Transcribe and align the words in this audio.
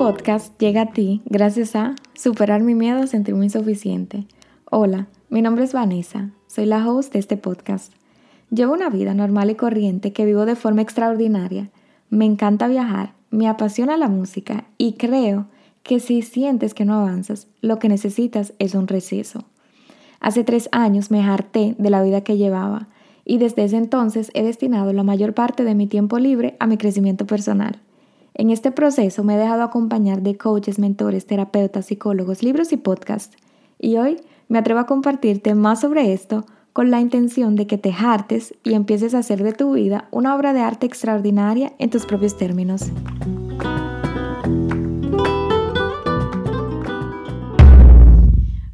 podcast 0.00 0.58
llega 0.58 0.80
a 0.80 0.92
ti 0.92 1.20
gracias 1.26 1.76
a 1.76 1.94
Superar 2.14 2.62
mi 2.62 2.74
miedo 2.74 3.02
a 3.02 3.06
sentirme 3.06 3.44
insuficiente. 3.44 4.26
Hola, 4.70 5.08
mi 5.28 5.42
nombre 5.42 5.64
es 5.64 5.74
Vanessa, 5.74 6.30
soy 6.46 6.64
la 6.64 6.88
host 6.88 7.12
de 7.12 7.18
este 7.18 7.36
podcast. 7.36 7.92
Llevo 8.50 8.72
una 8.72 8.88
vida 8.88 9.12
normal 9.12 9.50
y 9.50 9.56
corriente 9.56 10.14
que 10.14 10.24
vivo 10.24 10.46
de 10.46 10.56
forma 10.56 10.80
extraordinaria. 10.80 11.68
Me 12.08 12.24
encanta 12.24 12.66
viajar, 12.66 13.12
me 13.30 13.46
apasiona 13.46 13.98
la 13.98 14.08
música 14.08 14.64
y 14.78 14.94
creo 14.94 15.48
que 15.82 16.00
si 16.00 16.22
sientes 16.22 16.72
que 16.72 16.86
no 16.86 16.94
avanzas, 16.94 17.46
lo 17.60 17.78
que 17.78 17.90
necesitas 17.90 18.54
es 18.58 18.74
un 18.74 18.88
receso. 18.88 19.44
Hace 20.18 20.44
tres 20.44 20.70
años 20.72 21.10
me 21.10 21.22
harté 21.22 21.74
de 21.76 21.90
la 21.90 22.02
vida 22.02 22.22
que 22.22 22.38
llevaba 22.38 22.88
y 23.26 23.36
desde 23.36 23.64
ese 23.64 23.76
entonces 23.76 24.30
he 24.32 24.42
destinado 24.44 24.94
la 24.94 25.02
mayor 25.02 25.34
parte 25.34 25.62
de 25.62 25.74
mi 25.74 25.86
tiempo 25.86 26.18
libre 26.18 26.56
a 26.58 26.66
mi 26.66 26.78
crecimiento 26.78 27.26
personal. 27.26 27.82
En 28.34 28.50
este 28.50 28.70
proceso 28.70 29.24
me 29.24 29.34
he 29.34 29.38
dejado 29.38 29.62
acompañar 29.62 30.22
de 30.22 30.36
coaches, 30.36 30.78
mentores, 30.78 31.26
terapeutas, 31.26 31.86
psicólogos, 31.86 32.42
libros 32.42 32.72
y 32.72 32.76
podcasts. 32.76 33.36
Y 33.78 33.96
hoy 33.96 34.20
me 34.48 34.58
atrevo 34.58 34.80
a 34.80 34.86
compartirte 34.86 35.54
más 35.54 35.80
sobre 35.80 36.12
esto 36.12 36.46
con 36.72 36.92
la 36.92 37.00
intención 37.00 37.56
de 37.56 37.66
que 37.66 37.76
te 37.76 37.92
hartes 37.92 38.54
y 38.62 38.74
empieces 38.74 39.14
a 39.14 39.18
hacer 39.18 39.42
de 39.42 39.52
tu 39.52 39.72
vida 39.72 40.08
una 40.12 40.36
obra 40.36 40.52
de 40.52 40.60
arte 40.60 40.86
extraordinaria 40.86 41.72
en 41.78 41.90
tus 41.90 42.06
propios 42.06 42.36
términos. 42.36 42.92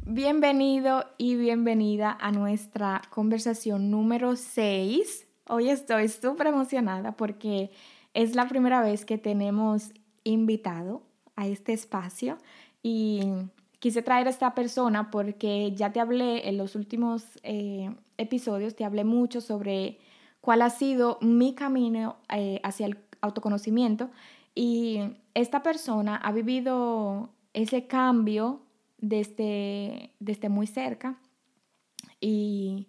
Bienvenido 0.05 1.05
y 1.17 1.35
bienvenida 1.35 2.15
a 2.21 2.31
nuestra 2.31 3.01
conversación 3.09 3.89
número 3.89 4.35
6. 4.35 5.27
Hoy 5.49 5.69
estoy 5.69 6.09
súper 6.09 6.47
emocionada 6.47 7.13
porque 7.13 7.71
es 8.17 8.35
la 8.35 8.47
primera 8.47 8.81
vez 8.81 9.05
que 9.05 9.19
tenemos 9.19 9.91
invitado 10.23 11.03
a 11.35 11.45
este 11.45 11.71
espacio 11.71 12.39
y 12.81 13.21
quise 13.77 14.01
traer 14.01 14.25
a 14.25 14.31
esta 14.31 14.55
persona 14.55 15.11
porque 15.11 15.71
ya 15.75 15.91
te 15.93 15.99
hablé 15.99 16.49
en 16.49 16.57
los 16.57 16.75
últimos 16.75 17.23
eh, 17.43 17.93
episodios, 18.17 18.75
te 18.75 18.85
hablé 18.85 19.03
mucho 19.03 19.39
sobre 19.39 19.99
cuál 20.41 20.63
ha 20.63 20.71
sido 20.71 21.19
mi 21.21 21.53
camino 21.53 22.17
eh, 22.33 22.59
hacia 22.63 22.87
el 22.87 22.97
autoconocimiento 23.21 24.09
y 24.55 24.99
esta 25.35 25.61
persona 25.61 26.15
ha 26.15 26.31
vivido 26.31 27.29
ese 27.53 27.85
cambio 27.85 28.61
desde, 28.97 30.09
desde 30.19 30.49
muy 30.49 30.65
cerca 30.65 31.19
y 32.19 32.87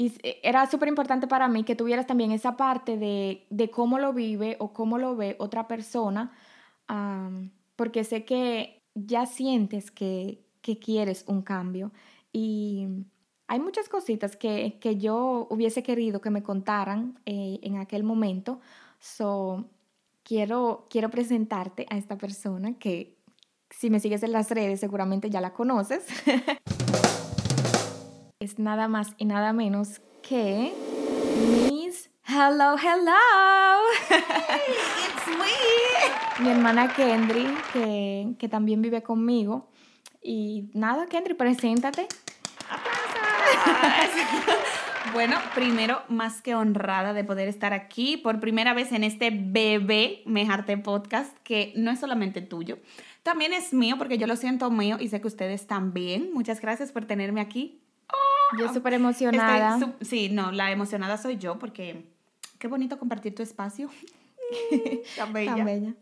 y 0.00 0.14
era 0.44 0.70
súper 0.70 0.88
importante 0.88 1.26
para 1.26 1.48
mí 1.48 1.64
que 1.64 1.74
tuvieras 1.74 2.06
también 2.06 2.30
esa 2.30 2.56
parte 2.56 2.96
de, 2.96 3.70
cómo 3.72 3.98
lo 3.98 4.12
vive 4.12 4.56
o 4.60 4.72
cómo 4.72 4.96
lo 4.96 5.16
ve 5.16 5.34
otra 5.40 5.66
persona, 5.66 6.32
porque 7.74 8.04
sé 8.04 8.24
que 8.24 8.84
ya 8.94 9.26
sientes 9.26 9.90
que, 9.90 10.44
quieres 10.84 11.24
un 11.26 11.42
cambio. 11.42 11.92
Y 12.30 12.86
hay 13.48 13.58
muchas 13.58 13.88
cositas 13.88 14.36
que, 14.36 14.78
yo 15.00 15.48
hubiese 15.50 15.82
querido 15.82 16.20
que 16.20 16.30
me 16.30 16.44
contaran 16.44 17.18
eh, 17.26 17.58
en 17.62 17.78
aquel 17.78 18.04
momento. 18.04 18.60
So, 19.00 19.68
quiero, 20.22 20.86
quiero 20.90 21.10
presentarte 21.10 21.86
a 21.90 21.96
esta 21.96 22.16
persona 22.18 22.78
que 22.78 23.18
si 23.70 23.90
me 23.90 23.98
sigues 23.98 24.22
en 24.22 24.32
las 24.32 24.50
redes 24.50 24.78
seguramente 24.78 25.28
ya 25.28 25.40
la 25.40 25.52
conoces. 25.54 26.06
es 28.40 28.60
nada 28.60 28.86
más 28.86 29.14
y 29.18 29.24
nada 29.24 29.52
menos 29.52 30.00
que 30.22 30.72
Miss 31.68 32.08
Hello, 32.24 32.76
hello. 32.78 33.82
Hey, 34.08 34.76
it's 35.08 35.26
me. 35.26 36.44
Mi 36.44 36.50
hermana 36.50 36.94
Kendry, 36.94 37.48
que, 37.72 38.36
que 38.38 38.48
también 38.48 38.80
vive 38.80 39.02
conmigo. 39.02 39.68
Y 40.22 40.70
nada, 40.72 41.06
Kendry, 41.06 41.34
preséntate. 41.34 42.06
bueno, 45.12 45.34
primero, 45.56 46.02
más 46.08 46.40
que 46.40 46.54
honrada 46.54 47.14
de 47.14 47.24
poder 47.24 47.48
estar 47.48 47.72
aquí 47.72 48.18
por 48.18 48.38
primera 48.38 48.72
vez 48.72 48.92
en 48.92 49.02
este 49.02 49.30
bebé 49.32 50.22
Mejarte 50.26 50.78
Podcast, 50.78 51.36
que 51.42 51.72
no 51.74 51.90
es 51.90 51.98
solamente 51.98 52.40
tuyo, 52.40 52.78
también 53.24 53.52
es 53.52 53.72
mío, 53.72 53.96
porque 53.98 54.16
yo 54.16 54.28
lo 54.28 54.36
siento 54.36 54.70
mío 54.70 54.96
y 55.00 55.08
sé 55.08 55.20
que 55.20 55.26
ustedes 55.26 55.66
también. 55.66 56.30
Muchas 56.32 56.60
gracias 56.60 56.92
por 56.92 57.04
tenerme 57.04 57.40
aquí. 57.40 57.82
Yo 58.56 58.72
súper 58.72 58.94
emocionada. 58.94 59.78
sí, 60.00 60.28
no, 60.30 60.52
la 60.52 60.70
emocionada 60.70 61.18
soy 61.18 61.36
yo 61.36 61.58
porque 61.58 62.06
qué 62.58 62.68
bonito 62.68 62.98
compartir 62.98 63.34
tu 63.34 63.42
espacio. 63.42 63.90
Tan 65.16 65.32
bella. 65.32 65.56
Tan 65.56 65.64
bella. 65.64 65.94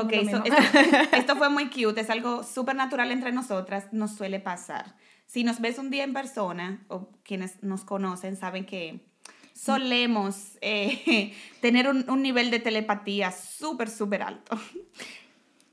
ok, 0.00 0.12
esto, 0.12 0.42
esto, 1.12 1.36
fue 1.36 1.48
muy 1.48 1.70
cute, 1.70 2.00
es 2.00 2.10
algo 2.10 2.42
súper 2.42 2.76
natural 2.76 3.10
entre 3.12 3.32
nosotras, 3.32 3.92
nos 3.92 4.12
suele 4.16 4.40
pasar. 4.40 4.96
Si 5.26 5.44
nos 5.44 5.60
ves 5.60 5.78
un 5.78 5.90
día 5.90 6.04
en 6.04 6.12
persona, 6.12 6.84
o 6.88 7.08
quienes 7.22 7.62
nos 7.62 7.84
conocen 7.84 8.36
saben 8.36 8.66
que 8.66 9.06
solemos 9.54 10.58
eh, 10.60 11.32
tener 11.60 11.88
un, 11.88 12.08
un, 12.10 12.22
nivel 12.22 12.50
de 12.50 12.58
telepatía 12.58 13.30
súper, 13.30 13.88
súper 13.88 14.22
alto. 14.22 14.58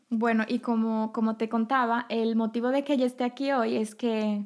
Bueno, 0.09 0.45
y 0.47 0.59
como, 0.59 1.12
como 1.12 1.35
te 1.35 1.50
contaba, 1.50 2.06
el 2.09 2.35
motivo 2.35 2.69
de 2.69 2.84
que 2.84 2.97
yo 2.97 3.06
esté 3.06 3.24
aquí 3.24 3.51
hoy 3.51 3.75
es 3.75 3.95
que 3.95 4.45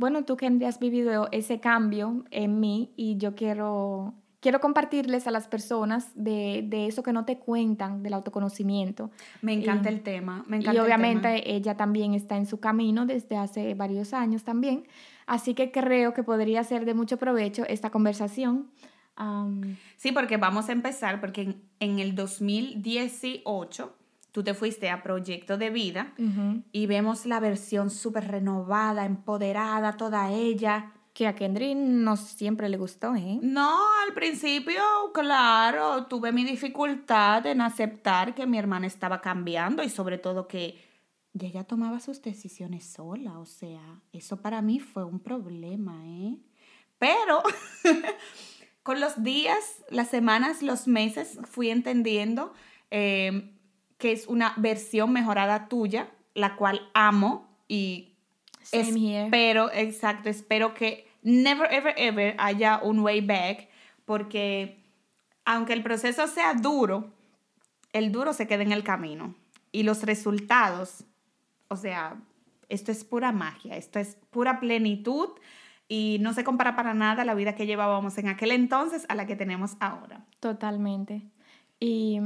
bueno, 0.00 0.24
tú 0.24 0.38
que 0.38 0.46
has 0.66 0.78
vivido 0.78 1.28
ese 1.30 1.60
cambio 1.60 2.24
en 2.30 2.58
mí 2.58 2.90
y 2.96 3.18
yo 3.18 3.34
quiero, 3.34 4.14
quiero 4.40 4.58
compartirles 4.58 5.26
a 5.26 5.30
las 5.30 5.46
personas 5.46 6.10
de, 6.14 6.66
eso 6.88 7.02
que 7.02 7.12
no 7.12 7.26
te 7.26 7.38
cuentan 7.38 8.02
del 8.02 8.14
autoconocimiento. 8.14 9.10
Me 9.42 9.52
encanta 9.52 9.90
el 9.90 10.00
tema, 10.00 10.42
me 10.48 10.56
encanta. 10.56 10.74
Y 10.74 10.82
obviamente 10.82 11.54
ella 11.54 11.76
también 11.76 12.14
está 12.14 12.38
en 12.38 12.46
su 12.46 12.60
camino 12.60 13.04
desde 13.04 13.36
hace 13.36 13.74
varios 13.74 14.14
años 14.14 14.42
también, 14.42 14.88
así 15.26 15.52
que 15.52 15.70
creo 15.70 16.14
que 16.14 16.22
podría 16.22 16.64
ser 16.64 16.86
de 16.86 16.94
mucho 16.94 17.18
provecho 17.18 17.66
esta 17.68 17.90
conversación. 17.90 18.70
sí, 19.98 20.12
porque 20.12 20.38
vamos 20.38 20.70
a 20.70 20.72
empezar, 20.72 21.20
porque 21.20 21.42
en, 21.42 21.62
en 21.78 21.98
el 21.98 22.14
2018 22.14 23.99
tú 24.32 24.42
te 24.42 24.54
fuiste 24.54 24.90
a 24.90 25.02
Proyecto 25.02 25.58
de 25.58 25.70
Vida 25.70 26.14
y 26.72 26.86
vemos 26.86 27.26
la 27.26 27.40
versión 27.40 27.90
súper 27.90 28.28
renovada, 28.28 29.04
empoderada, 29.04 29.96
toda 29.96 30.30
ella. 30.30 30.92
Que 31.12 31.26
a 31.26 31.34
Kendry 31.34 31.74
no 31.74 32.16
siempre 32.16 32.68
le 32.68 32.78
gustó, 32.78 33.16
¿eh? 33.16 33.40
No, 33.42 33.76
al 34.06 34.14
principio, 34.14 34.80
claro, 35.12 36.06
tuve 36.06 36.30
mi 36.30 36.44
dificultad 36.44 37.44
en 37.46 37.60
aceptar 37.60 38.32
que 38.32 38.46
mi 38.46 38.58
hermana 38.58 38.86
estaba 38.86 39.20
cambiando 39.20 39.82
y 39.82 39.90
sobre 39.90 40.18
todo 40.18 40.46
que 40.46 40.78
ella 41.38 41.64
tomaba 41.64 42.00
sus 42.00 42.22
decisiones 42.22 42.84
sola, 42.84 43.38
o 43.38 43.46
sea, 43.46 44.00
eso 44.12 44.40
para 44.40 44.62
mí 44.62 44.80
fue 44.80 45.04
un 45.04 45.20
problema, 45.20 46.00
¿eh? 46.06 46.38
Pero 46.98 47.42
con 48.82 49.00
los 49.00 49.22
días, 49.22 49.82
las 49.90 50.08
semanas, 50.08 50.62
los 50.62 50.86
meses, 50.86 51.38
fui 51.44 51.70
entendiendo 51.70 52.52
eh, 52.90 53.56
que 54.00 54.10
es 54.10 54.26
una 54.26 54.54
versión 54.56 55.12
mejorada 55.12 55.68
tuya, 55.68 56.10
la 56.34 56.56
cual 56.56 56.90
amo 56.94 57.48
y 57.68 58.14
espero, 58.72 59.70
exacto, 59.72 60.28
espero 60.28 60.74
que 60.74 61.06
never, 61.22 61.72
ever, 61.72 61.94
ever 61.96 62.34
haya 62.38 62.80
un 62.82 62.98
way 63.00 63.20
back, 63.20 63.68
porque 64.04 64.82
aunque 65.44 65.74
el 65.74 65.82
proceso 65.82 66.26
sea 66.26 66.54
duro, 66.54 67.12
el 67.92 68.10
duro 68.10 68.32
se 68.32 68.46
queda 68.48 68.62
en 68.62 68.72
el 68.72 68.82
camino 68.82 69.34
y 69.70 69.82
los 69.82 70.02
resultados, 70.02 71.04
o 71.68 71.76
sea, 71.76 72.16
esto 72.68 72.90
es 72.92 73.04
pura 73.04 73.32
magia, 73.32 73.76
esto 73.76 73.98
es 73.98 74.16
pura 74.30 74.60
plenitud 74.60 75.28
y 75.88 76.18
no 76.20 76.32
se 76.32 76.44
compara 76.44 76.74
para 76.74 76.94
nada 76.94 77.24
la 77.24 77.34
vida 77.34 77.54
que 77.54 77.66
llevábamos 77.66 78.16
en 78.18 78.28
aquel 78.28 78.52
entonces 78.52 79.04
a 79.08 79.14
la 79.14 79.26
que 79.26 79.36
tenemos 79.36 79.76
ahora. 79.80 80.24
Totalmente. 80.38 81.22
Y 81.80 82.20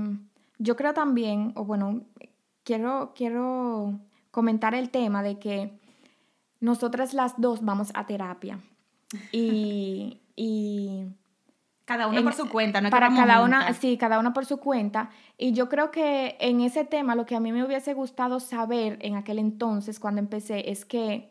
yo 0.59 0.77
creo 0.77 0.95
también, 0.95 1.53
o 1.57 1.65
bueno, 1.65 2.03
quiero, 2.63 3.13
quiero 3.15 4.01
comentar 4.31 4.75
el 4.75 4.91
tema 4.91 5.23
de 5.23 5.39
que 5.39 5.79
nosotras 6.61 7.15
las 7.15 7.41
dos 7.41 7.65
vamos 7.65 7.91
a 7.95 8.07
terapia. 8.07 8.59
Y, 9.33 10.21
cada 11.85 12.09
una 12.09 12.23
por 12.23 12.33
su 12.33 12.49
cuenta, 12.49 12.81
¿no? 12.81 12.91
Para 12.91 13.15
cada 13.15 13.43
una, 13.43 13.73
sí, 13.75 13.99
cada 13.99 14.19
una 14.19 14.33
por 14.33 14.47
su 14.47 14.59
cuenta. 14.59 15.11
Y 15.37 15.53
yo 15.53 15.69
creo 15.69 15.91
que 15.91 16.37
en 16.41 16.61
ese 16.61 16.85
tema 16.85 17.15
lo 17.15 17.27
que 17.27 17.37
a 17.37 17.41
mí 17.41 17.53
me 17.53 17.65
hubiese 17.65 17.93
gustado 17.95 18.41
saber 18.41 18.99
en 19.03 19.17
aquel 19.17 19.39
entonces, 19.39 20.01
cuando 20.01 20.21
empecé, 20.21 20.71
es 20.71 20.85
que 20.85 21.31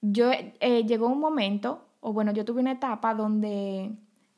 yo 0.00 0.30
eh, 0.32 0.84
llegó 0.84 1.08
un 1.08 1.18
momento, 1.18 1.88
o 2.00 2.12
bueno, 2.12 2.32
yo 2.32 2.44
tuve 2.44 2.60
una 2.60 2.72
etapa 2.72 3.14
donde 3.14 3.96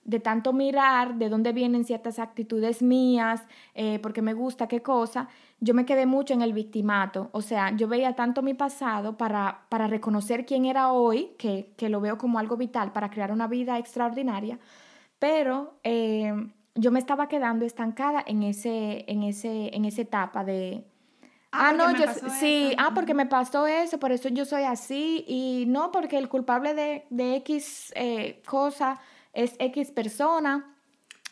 de 0.09 0.21
tanto 0.21 0.55
mirar 0.55 1.17
de 1.17 1.29
dónde 1.29 1.53
vienen 1.53 1.85
ciertas 1.85 2.19
actitudes 2.19 2.81
mías, 2.81 3.47
eh, 3.75 3.99
porque 4.03 4.23
me 4.23 4.33
gusta 4.33 4.67
qué 4.67 4.81
cosa, 4.81 5.29
yo 5.61 5.75
me 5.75 5.85
quedé 5.85 6.07
mucho 6.07 6.33
en 6.33 6.41
el 6.41 6.55
victimato. 6.55 7.29
O 7.33 7.43
sea, 7.43 7.77
yo 7.77 7.89
veía 7.89 8.17
tanto 8.17 8.41
mi 8.41 8.55
pasado 8.55 9.19
para, 9.19 9.67
para 9.69 9.87
reconocer 9.87 10.47
quién 10.47 10.65
era 10.65 10.93
hoy, 10.93 11.33
que, 11.37 11.75
lo 11.91 12.01
veo 12.01 12.17
como 12.17 12.39
algo 12.39 12.57
vital 12.57 12.91
para 12.91 13.11
crear 13.11 13.31
una 13.31 13.49
vida 13.49 13.77
extraordinaria, 13.79 14.59
pero 15.19 15.75
eh, 15.85 16.33
yo 16.75 16.91
me 16.91 17.01
estaba 17.01 17.29
quedando 17.29 17.67
estancada 17.67 18.25
en 18.27 18.45
ese, 18.45 19.05
en 19.09 19.23
ese, 19.23 19.77
en 19.77 19.85
esa 19.85 20.01
etapa 20.01 20.43
de 20.43 20.87
Ah, 21.51 21.71
Ah, 21.71 21.73
no, 21.73 21.97
yo 21.97 22.05
sí, 22.39 22.69
eso. 22.73 22.77
ah, 22.79 22.93
porque 22.95 23.15
me 23.15 23.25
pasó 23.25 23.67
eso, 23.67 23.99
por 23.99 24.13
eso 24.13 24.29
yo 24.29 24.45
soy 24.45 24.65
así, 24.65 25.25
y 25.27 25.65
no, 25.67 25.91
porque 25.91 26.19
el 26.19 26.29
culpable 26.29 26.75
de, 26.75 27.07
de 27.09 27.37
X 27.37 27.91
eh, 27.95 28.43
cosa 28.47 29.01
es 29.43 29.55
X 29.59 29.91
persona, 29.93 30.77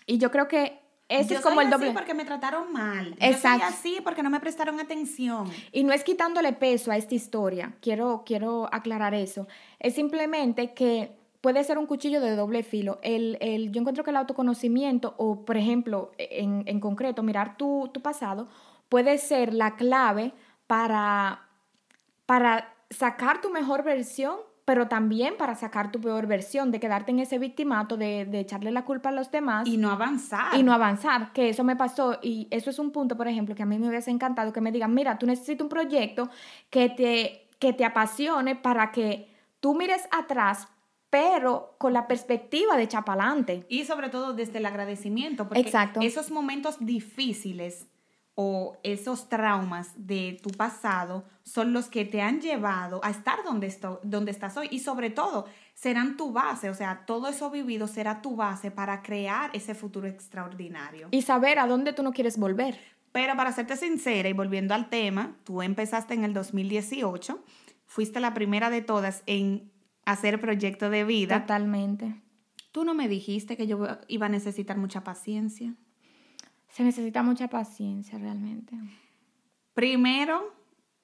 y 0.07 0.19
yo 0.19 0.31
creo 0.31 0.49
que 0.49 0.81
ese 1.09 1.35
Yo 1.35 1.37
es 1.37 1.43
como 1.43 1.57
soy 1.57 1.67
el 1.67 1.71
doble. 1.71 1.87
así 1.87 1.95
porque 1.97 2.15
me 2.15 2.25
trataron 2.25 2.73
mal. 2.73 3.11
Yo 3.11 3.27
Exacto. 3.27 3.65
soy 3.65 3.75
así 3.75 4.01
porque 4.03 4.23
no 4.25 4.31
me 4.31 4.41
prestaron 4.41 4.81
atención. 4.81 5.49
Y 5.73 5.85
no 5.85 5.93
es 5.93 6.03
quitándole 6.03 6.53
peso 6.53 6.91
a 6.91 6.97
esta 6.97 7.15
historia, 7.15 7.77
quiero, 7.81 8.23
quiero 8.27 8.69
aclarar 8.73 9.15
eso, 9.15 9.47
es 9.79 9.95
simplemente 9.95 10.75
que 10.75 11.17
puede 11.41 11.63
ser 11.63 11.79
un 11.79 11.87
cuchillo 11.87 12.21
de 12.21 12.35
doble 12.35 12.63
filo. 12.65 12.99
El, 13.03 13.39
el, 13.41 13.71
yo 13.71 13.81
encuentro 13.81 14.03
que 14.03 14.11
el 14.11 14.17
autoconocimiento, 14.17 15.15
o 15.17 15.45
por 15.45 15.57
ejemplo, 15.57 16.11
en, 16.19 16.65
en 16.67 16.81
concreto, 16.81 17.23
mirar 17.23 17.57
tu, 17.57 17.89
tu 17.95 18.03
pasado, 18.03 18.49
puede 18.89 19.19
ser 19.19 19.55
la 19.55 19.77
clave 19.77 20.33
para, 20.67 21.49
para 22.27 22.75
sacar 22.91 23.41
tu 23.41 23.51
mejor 23.51 23.85
versión, 23.85 24.37
pero 24.67 24.89
también 24.89 25.37
para 25.39 25.55
sacar 25.55 25.91
tu 25.93 26.01
peor 26.01 26.27
versión, 26.27 26.73
de 26.73 26.81
quedarte 26.81 27.13
en 27.13 27.21
ese 27.21 27.39
victimato, 27.39 27.97
de, 27.97 28.27
de 28.27 28.41
echarle 28.41 28.73
la 28.73 28.85
culpa 28.85 29.09
a 29.11 29.13
los 29.13 29.31
demás 29.31 29.67
Y 29.67 29.77
no 29.77 29.91
avanzar. 29.93 30.55
y 30.59 30.63
no 30.65 30.73
avanzar, 30.75 31.33
que 31.33 31.49
eso 31.49 31.63
me 31.65 31.77
pasó 31.77 32.19
y 32.21 32.49
eso 32.51 32.69
es 32.69 32.79
un 32.81 32.91
punto, 32.91 33.17
por 33.17 33.29
ejemplo, 33.29 33.55
que 33.55 33.63
a 33.63 33.67
mí 33.67 33.79
me 33.79 33.89
hubiese 33.89 34.11
encantado 34.11 34.53
que 34.53 34.61
me 34.61 34.73
digan, 34.73 34.93
mira, 34.93 35.19
tú 35.19 35.25
necesitas 35.25 35.63
un 35.63 35.69
proyecto 35.69 36.29
que 36.69 36.89
te, 36.89 37.49
que 37.61 37.73
te 37.73 37.85
apasione 37.85 38.57
para 38.57 38.91
que 38.91 39.33
tú 39.61 39.75
mires 39.77 40.03
atrás, 40.11 40.67
pero 41.11 41.77
con 41.79 41.93
la 41.93 42.09
perspectiva 42.09 42.77
de 42.77 42.83
echar 42.83 43.05
para 43.05 43.23
adelante. 43.23 43.65
Y 43.69 43.85
sobre 43.85 44.09
todo 44.09 44.33
desde 44.33 44.59
el 44.59 44.67
agradecimiento, 44.67 45.47
porque 45.49 45.61
Exacto. 45.61 46.01
esos 46.03 46.33
momentos 46.33 46.77
difíciles 46.81 47.87
o 48.37 48.77
esos 48.83 49.31
traumas 49.31 49.93
de 49.97 50.39
tu 50.43 50.51
pasado 50.51 51.25
son 51.43 51.73
los 51.73 51.87
que 51.87 52.05
te 52.05 52.21
han 52.21 52.41
llevado 52.43 53.01
a 53.03 53.11
estar 53.11 53.43
donde, 53.45 53.67
esto, 53.67 53.99
donde 54.05 54.31
estás 54.31 54.57
hoy 54.59 54.69
y 54.71 54.81
sobre 54.81 55.09
todo 55.09 55.47
serán 55.75 56.19
tu 56.19 56.33
base, 56.33 56.69
o 56.69 56.75
sea, 56.75 57.07
todo 57.07 57.29
eso 57.29 57.51
vivido 57.51 57.87
será 57.87 58.21
tu 58.21 58.37
base 58.37 58.71
para 58.71 59.03
crear 59.03 59.51
ese 59.55 59.75
futuro 59.75 60.07
extraordinario. 60.07 61.09
Y 61.11 61.23
saber 61.23 61.59
a 61.59 61.67
dónde 61.67 61.95
tú 61.95 62.03
no 62.03 62.13
quieres 62.13 62.39
volver. 62.39 62.79
Pero 63.11 63.35
para 63.37 63.53
serte 63.53 63.77
sincera 63.77 64.29
y 64.29 64.35
volviendo 64.35 64.75
al 64.75 64.91
tema, 64.91 65.35
tú 65.45 65.63
empezaste 65.63 66.13
en 66.13 66.23
el 66.23 66.35
2018, 66.35 67.43
fuiste 67.87 68.21
la 68.21 68.35
primera 68.35 68.69
de 68.69 68.83
todas 68.83 69.23
en 69.25 69.73
hacer 70.05 70.39
proyecto 70.43 70.91
de 70.91 71.05
vida. 71.05 71.41
Totalmente. 71.41 72.21
Tú 72.71 72.85
no 72.85 72.93
me 72.93 73.09
dijiste 73.09 73.57
que 73.57 73.67
yo 73.67 73.87
iba 74.09 74.27
a 74.27 74.29
necesitar 74.29 74.77
mucha 74.77 75.03
paciencia. 75.03 75.75
Se 76.69 76.85
necesita 76.85 77.23
mucha 77.23 77.49
paciencia 77.49 78.19
realmente. 78.19 78.77
Primero, 79.75 80.55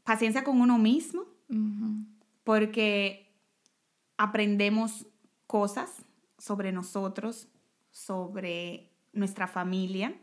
paciencia 0.05 0.45
con 0.45 0.61
uno 0.61 0.79
mismo, 0.79 1.25
porque 2.45 3.31
aprendemos 4.17 5.07
cosas 5.47 6.05
sobre 6.39 6.73
nosotros, 6.73 7.49
sobre 7.91 8.91
nuestra 9.13 9.47
familia, 9.47 10.15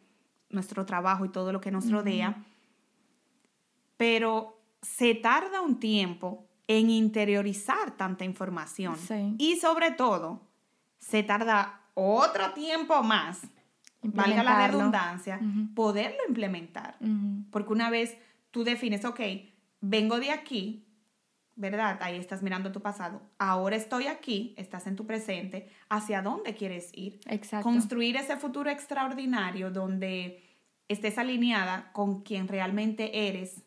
nuestro 0.50 0.86
trabajo 0.86 1.26
y 1.26 1.30
todo 1.30 1.54
lo 1.54 1.62
que 1.62 1.72
nos 1.72 1.90
rodea, 1.92 2.44
pero 3.98 4.60
se 4.82 5.14
tarda 5.16 5.62
un 5.62 5.80
tiempo 5.80 6.48
en 6.68 6.90
interiorizar 6.90 7.98
tanta 7.98 8.26
información. 8.26 8.96
Sí. 8.98 9.36
Y 9.38 9.58
sobre 9.58 9.92
todo, 9.92 10.42
se 11.00 11.24
tarda 11.24 11.82
otro 11.94 12.54
tiempo 12.54 13.04
más, 13.04 13.42
valga 14.02 14.44
la 14.44 14.68
redundancia, 14.68 15.40
poderlo 15.76 16.20
implementar. 16.28 16.98
Porque 17.52 17.74
una 17.74 17.90
vez 17.90 18.18
tú 18.52 18.64
defines, 18.64 19.06
ok, 19.06 19.20
vengo 19.82 20.20
de 20.20 20.32
aquí, 20.32 20.86
¿verdad? 21.56 22.00
Ahí 22.02 22.18
estás 22.18 22.42
mirando 22.42 22.72
tu 22.72 22.82
pasado. 22.82 23.22
Ahora 23.38 23.76
estoy 23.76 24.08
aquí, 24.08 24.54
estás 24.58 24.88
en 24.88 24.96
tu 24.96 25.06
presente. 25.06 25.70
¿Hacia 25.90 26.22
dónde 26.22 26.56
quieres 26.56 26.90
ir? 26.94 27.20
Exacto. 27.28 27.64
Construir 27.64 28.16
ese 28.16 28.38
futuro 28.38 28.70
extraordinario 28.70 29.70
donde 29.70 30.42
estés 30.88 31.18
alineada 31.18 31.92
con 31.92 32.22
quien 32.22 32.48
realmente 32.48 33.28
eres, 33.28 33.64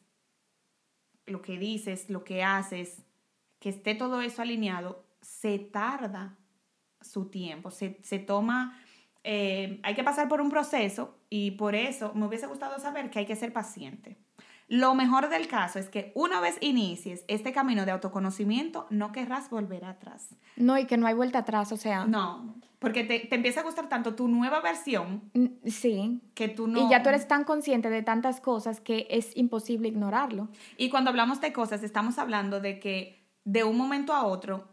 lo 1.27 1.43
que 1.43 1.59
dices, 1.59 2.09
lo 2.09 2.25
que 2.25 2.43
haces, 2.43 3.05
que 3.59 3.69
esté 3.69 3.95
todo 3.95 4.23
eso 4.23 4.43
alineado, 4.43 5.05
se 5.21 5.59
tarda 5.59 6.39
su 7.01 7.27
tiempo, 7.27 7.71
se, 7.71 8.01
se 8.03 8.19
toma, 8.19 8.79
eh, 9.25 9.81
hay 9.83 9.95
que 9.95 10.05
pasar 10.05 10.29
por 10.29 10.41
un 10.41 10.51
proceso 10.51 11.17
y 11.31 11.53
por 11.53 11.75
eso 11.75 12.13
me 12.15 12.27
hubiese 12.27 12.47
gustado 12.47 12.79
saber 12.79 13.11
que 13.11 13.21
hay 13.21 13.27
que 13.27 13.37
ser 13.37 13.53
paciente. 13.53 14.17
Lo 14.69 14.95
mejor 14.95 15.29
del 15.29 15.49
caso 15.49 15.79
es 15.79 15.89
que 15.91 16.13
una 16.15 16.41
vez 16.41 16.57
inicies 16.61 17.25
este 17.29 17.53
camino 17.53 17.85
de 17.85 17.91
autoconocimiento, 17.93 18.87
no 18.91 19.13
querrás 19.13 19.51
volver 19.51 19.85
atrás. 19.85 20.35
No, 20.57 20.79
y 20.79 20.87
que 20.87 20.97
no 20.97 21.07
hay 21.07 21.15
vuelta 21.15 21.41
atrás, 21.41 21.73
o 21.73 21.77
sea. 21.77 22.07
No, 22.07 22.55
porque 22.79 23.05
te, 23.05 23.21
te 23.21 23.35
empieza 23.35 23.61
a 23.61 23.65
gustar 23.65 23.89
tanto 23.89 24.15
tu 24.15 24.29
nueva 24.29 24.61
versión 24.61 25.31
Sí. 25.67 26.21
que 26.35 26.49
tú 26.49 26.67
no... 26.69 26.87
Y 26.87 26.91
ya 26.91 27.03
tú 27.03 27.11
eres 27.11 27.29
tan 27.29 27.45
consciente 27.45 27.91
de 27.91 28.03
tantas 28.03 28.41
cosas 28.41 28.81
que 28.81 29.07
es 29.11 29.37
imposible 29.37 29.89
ignorarlo. 29.89 30.49
Y 30.79 30.89
cuando 30.89 31.11
hablamos 31.11 31.41
de 31.41 31.53
cosas, 31.53 31.83
estamos 31.83 32.19
hablando 32.19 32.61
de 32.61 32.81
que 32.81 33.29
de 33.45 33.65
un 33.65 33.77
momento 33.77 34.15
a 34.15 34.25
otro, 34.25 34.69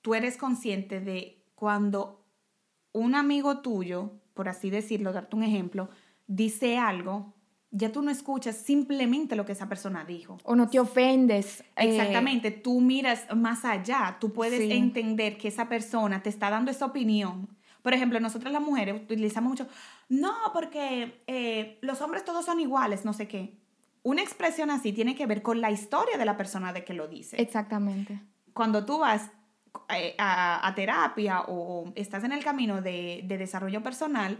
tú 0.00 0.14
eres 0.14 0.36
consciente 0.38 1.00
de 1.00 1.44
cuando 1.54 2.25
un 2.96 3.14
amigo 3.14 3.58
tuyo, 3.58 4.12
por 4.34 4.48
así 4.48 4.70
decirlo, 4.70 5.12
darte 5.12 5.36
un 5.36 5.42
ejemplo, 5.42 5.88
dice 6.26 6.78
algo, 6.78 7.34
ya 7.70 7.92
tú 7.92 8.00
no 8.02 8.10
escuchas 8.10 8.56
simplemente 8.56 9.36
lo 9.36 9.44
que 9.44 9.52
esa 9.52 9.68
persona 9.68 10.04
dijo. 10.04 10.38
O 10.44 10.54
no 10.56 10.68
te 10.68 10.78
ofendes. 10.80 11.60
eh, 11.76 11.88
Exactamente, 11.90 12.50
tú 12.50 12.80
miras 12.80 13.26
más 13.36 13.64
allá, 13.64 14.16
tú 14.20 14.32
puedes 14.32 14.60
Sí. 14.60 14.72
entender 14.72 15.36
que 15.36 15.48
esa 15.48 15.68
persona 15.68 16.22
te 16.22 16.30
está 16.30 16.48
dando 16.50 16.70
esa 16.70 16.86
opinión. 16.86 17.48
Por 17.82 17.92
ejemplo, 17.94 18.18
nosotras 18.18 18.52
las 18.52 18.62
mujeres 18.62 19.00
utilizamos 19.02 19.50
mucho, 19.50 19.68
no, 20.08 20.32
porque 20.52 21.22
eh, 21.26 21.78
los 21.82 22.00
hombres 22.00 22.24
todos 22.24 22.44
son 22.44 22.58
iguales, 22.60 23.04
no 23.04 23.12
sé 23.12 23.28
qué. 23.28 23.58
Una 24.02 24.22
expresión 24.22 24.70
así 24.70 24.92
tiene 24.92 25.14
que 25.14 25.26
ver 25.26 25.42
con 25.42 25.60
la 25.60 25.70
historia 25.70 26.16
de 26.18 26.24
la 26.24 26.36
persona 26.36 26.72
de 26.72 26.84
que 26.84 26.94
lo 26.94 27.08
dice. 27.08 27.40
Exactamente. 27.40 28.20
Cuando 28.54 28.84
tú 28.86 28.98
vas 28.98 29.30
a, 30.18 30.66
a 30.66 30.74
terapia 30.74 31.42
o 31.48 31.92
estás 31.94 32.24
en 32.24 32.32
el 32.32 32.44
camino 32.44 32.82
de, 32.82 33.22
de 33.24 33.38
desarrollo 33.38 33.82
personal, 33.82 34.38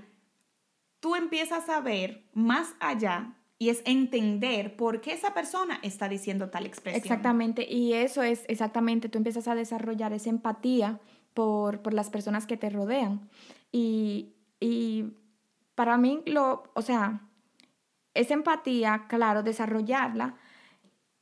tú 1.00 1.14
empiezas 1.14 1.68
a 1.68 1.80
ver 1.80 2.24
más 2.34 2.74
allá 2.80 3.34
y 3.58 3.70
es 3.70 3.82
entender 3.86 4.76
por 4.76 5.00
qué 5.00 5.12
esa 5.12 5.32
persona 5.32 5.78
está 5.82 6.08
diciendo 6.08 6.50
tal 6.50 6.66
expresión. 6.66 7.02
Exactamente. 7.02 7.66
Y 7.70 7.94
eso 7.94 8.22
es 8.22 8.44
exactamente, 8.48 9.08
tú 9.08 9.18
empiezas 9.18 9.48
a 9.48 9.54
desarrollar 9.54 10.12
esa 10.12 10.30
empatía 10.30 11.00
por, 11.32 11.80
por 11.80 11.94
las 11.94 12.10
personas 12.10 12.46
que 12.46 12.56
te 12.56 12.70
rodean. 12.70 13.28
Y, 13.72 14.34
y 14.60 15.14
para 15.74 15.96
mí, 15.96 16.22
lo, 16.26 16.64
o 16.74 16.82
sea, 16.82 17.20
esa 18.14 18.34
empatía, 18.34 19.06
claro, 19.08 19.42
desarrollarla. 19.42 20.36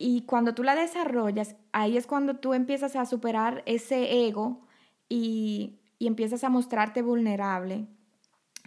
Y 0.07 0.27
cuando 0.27 0.55
tú 0.55 0.63
la 0.63 0.75
desarrollas, 0.75 1.57
ahí 1.73 1.97
es 1.97 2.07
cuando 2.07 2.37
tú 2.37 2.53
empiezas 2.53 2.95
a 2.95 3.07
superar 3.07 3.63
ese 3.65 4.27
ego 4.27 4.61
y, 5.09 5.79
y 5.99 6.09
empiezas 6.09 6.45
a 6.45 6.51
mostrarte 6.51 7.01
vulnerable. 7.01 7.87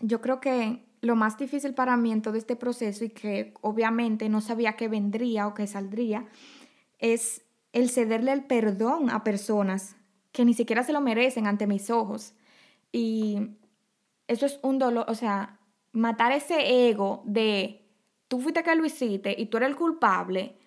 Yo 0.01 0.19
creo 0.19 0.39
que 0.39 0.83
lo 1.01 1.15
más 1.15 1.37
difícil 1.37 1.75
para 1.75 1.95
mí 1.95 2.11
en 2.11 2.23
todo 2.23 2.37
este 2.37 2.55
proceso 2.55 3.05
y 3.05 3.09
que 3.09 3.53
obviamente 3.61 4.29
no 4.29 4.41
sabía 4.41 4.75
que 4.75 4.87
vendría 4.87 5.45
o 5.45 5.53
que 5.53 5.67
saldría 5.67 6.25
es 6.97 7.43
el 7.71 7.91
cederle 7.91 8.31
el 8.31 8.45
perdón 8.45 9.11
a 9.11 9.23
personas 9.23 9.95
que 10.31 10.43
ni 10.43 10.55
siquiera 10.55 10.81
se 10.81 10.91
lo 10.91 11.01
merecen 11.01 11.45
ante 11.45 11.67
mis 11.67 11.91
ojos. 11.91 12.33
Y 12.91 13.51
eso 14.25 14.47
es 14.47 14.59
un 14.63 14.79
dolor, 14.79 15.05
o 15.07 15.13
sea, 15.13 15.59
matar 15.91 16.31
ese 16.31 16.89
ego 16.89 17.21
de 17.27 17.85
tú 18.27 18.39
fuiste 18.39 18.63
que 18.63 18.75
lo 18.75 18.87
hiciste 18.87 19.35
y 19.37 19.45
tú 19.45 19.57
eres 19.57 19.69
el 19.69 19.75
culpable, 19.75 20.57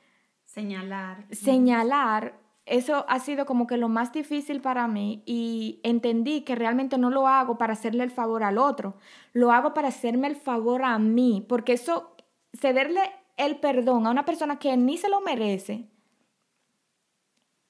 Señalar. 0.54 1.26
señalar, 1.30 2.34
eso 2.66 3.04
ha 3.08 3.20
sido 3.20 3.46
como 3.46 3.66
que 3.68 3.76
lo 3.76 3.88
más 3.88 4.12
difícil 4.12 4.60
para 4.60 4.88
mí 4.88 5.22
y 5.24 5.80
entendí 5.84 6.42
que 6.42 6.56
realmente 6.56 6.98
no 6.98 7.08
lo 7.10 7.28
hago 7.28 7.56
para 7.56 7.74
hacerle 7.74 8.02
el 8.02 8.10
favor 8.10 8.42
al 8.42 8.58
otro, 8.58 8.96
lo 9.32 9.52
hago 9.52 9.74
para 9.74 9.88
hacerme 9.88 10.26
el 10.26 10.34
favor 10.36 10.82
a 10.82 10.98
mí, 10.98 11.44
porque 11.48 11.74
eso, 11.74 12.16
cederle 12.52 13.00
el 13.36 13.60
perdón 13.60 14.06
a 14.06 14.10
una 14.10 14.24
persona 14.24 14.58
que 14.58 14.76
ni 14.76 14.96
se 14.98 15.08
lo 15.08 15.20
merece, 15.20 15.88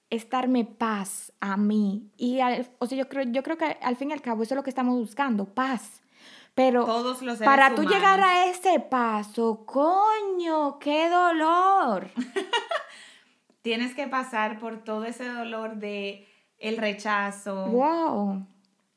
es 0.08 0.28
darme 0.30 0.64
paz 0.64 1.32
a 1.40 1.56
mí. 1.56 2.10
Y, 2.16 2.40
al- 2.40 2.68
o 2.78 2.86
sea, 2.86 2.96
yo 2.98 3.08
creo, 3.08 3.24
yo 3.30 3.42
creo 3.42 3.56
que 3.58 3.76
al 3.80 3.96
fin 3.96 4.10
y 4.10 4.12
al 4.14 4.22
cabo 4.22 4.42
eso 4.42 4.54
es 4.54 4.56
lo 4.56 4.62
que 4.64 4.70
estamos 4.70 4.96
buscando, 4.98 5.44
paz. 5.54 6.02
Pero 6.62 6.84
Todos 6.84 7.22
los 7.22 7.38
para 7.38 7.70
tú 7.74 7.80
humanos. 7.80 7.94
llegar 7.94 8.20
a 8.20 8.44
ese 8.46 8.80
paso, 8.80 9.64
coño, 9.64 10.78
qué 10.78 11.08
dolor. 11.08 12.10
Tienes 13.62 13.94
que 13.94 14.06
pasar 14.06 14.58
por 14.58 14.84
todo 14.84 15.04
ese 15.04 15.26
dolor 15.28 15.76
de 15.76 16.26
el 16.58 16.76
rechazo, 16.76 17.66
Wow. 17.68 18.46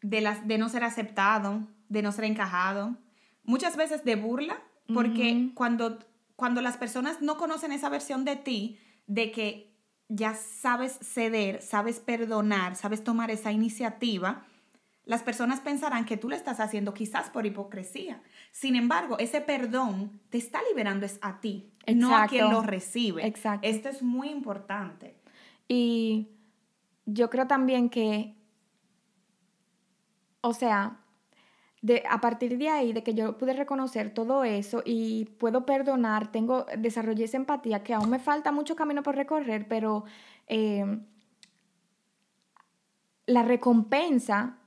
de, 0.01 0.19
las, 0.21 0.45
de 0.47 0.57
no 0.57 0.67
ser 0.67 0.83
aceptado, 0.83 1.61
de 1.87 2.01
no 2.01 2.11
ser 2.11 2.25
encajado. 2.25 2.95
muchas 3.45 3.75
veces 3.77 4.03
de 4.03 4.15
burla, 4.17 4.57
porque 4.93 5.51
cuando, 5.53 5.99
cuando 6.35 6.61
las 6.61 6.75
personas 6.77 7.21
no 7.21 7.37
conocen 7.37 7.71
esa 7.71 7.87
versión 7.89 8.25
de 8.25 8.35
ti, 8.35 8.77
de 9.07 9.31
que 9.31 9.73
ya 10.09 10.33
sabes 10.35 10.97
ceder, 11.01 11.61
sabes 11.61 11.99
perdonar, 12.01 12.75
sabes 12.75 13.03
tomar 13.03 13.31
esa 13.31 13.51
iniciativa, 13.53 14.45
las 15.05 15.21
personas 15.21 15.59
pensarán 15.59 16.05
que 16.05 16.17
tú 16.17 16.29
lo 16.29 16.35
estás 16.35 16.59
haciendo 16.59 16.93
quizás 16.93 17.29
por 17.29 17.45
hipocresía. 17.45 18.21
Sin 18.51 18.75
embargo, 18.75 19.17
ese 19.19 19.41
perdón 19.41 20.21
te 20.29 20.37
está 20.37 20.61
liberando 20.69 21.05
es 21.05 21.19
a 21.21 21.41
ti, 21.41 21.71
no 21.93 22.15
a 22.15 22.27
quien 22.27 22.49
lo 22.49 22.61
recibe. 22.61 23.25
Exacto. 23.27 23.67
Esto 23.67 23.89
es 23.89 24.01
muy 24.01 24.29
importante. 24.29 25.15
Y 25.67 26.29
yo 27.05 27.29
creo 27.29 27.47
también 27.47 27.89
que, 27.89 28.35
o 30.39 30.53
sea, 30.53 30.99
de, 31.81 32.03
a 32.09 32.21
partir 32.21 32.57
de 32.57 32.69
ahí, 32.69 32.93
de 32.93 33.03
que 33.03 33.13
yo 33.13 33.37
pude 33.37 33.51
reconocer 33.53 34.13
todo 34.13 34.45
eso 34.45 34.81
y 34.85 35.25
puedo 35.37 35.65
perdonar, 35.65 36.31
tengo, 36.31 36.65
desarrollé 36.77 37.25
esa 37.25 37.35
empatía, 37.35 37.83
que 37.83 37.93
aún 37.93 38.09
me 38.09 38.19
falta 38.19 38.53
mucho 38.53 38.77
camino 38.77 39.03
por 39.03 39.15
recorrer, 39.15 39.67
pero 39.67 40.05
eh, 40.47 40.97
la 43.25 43.43
recompensa 43.43 44.59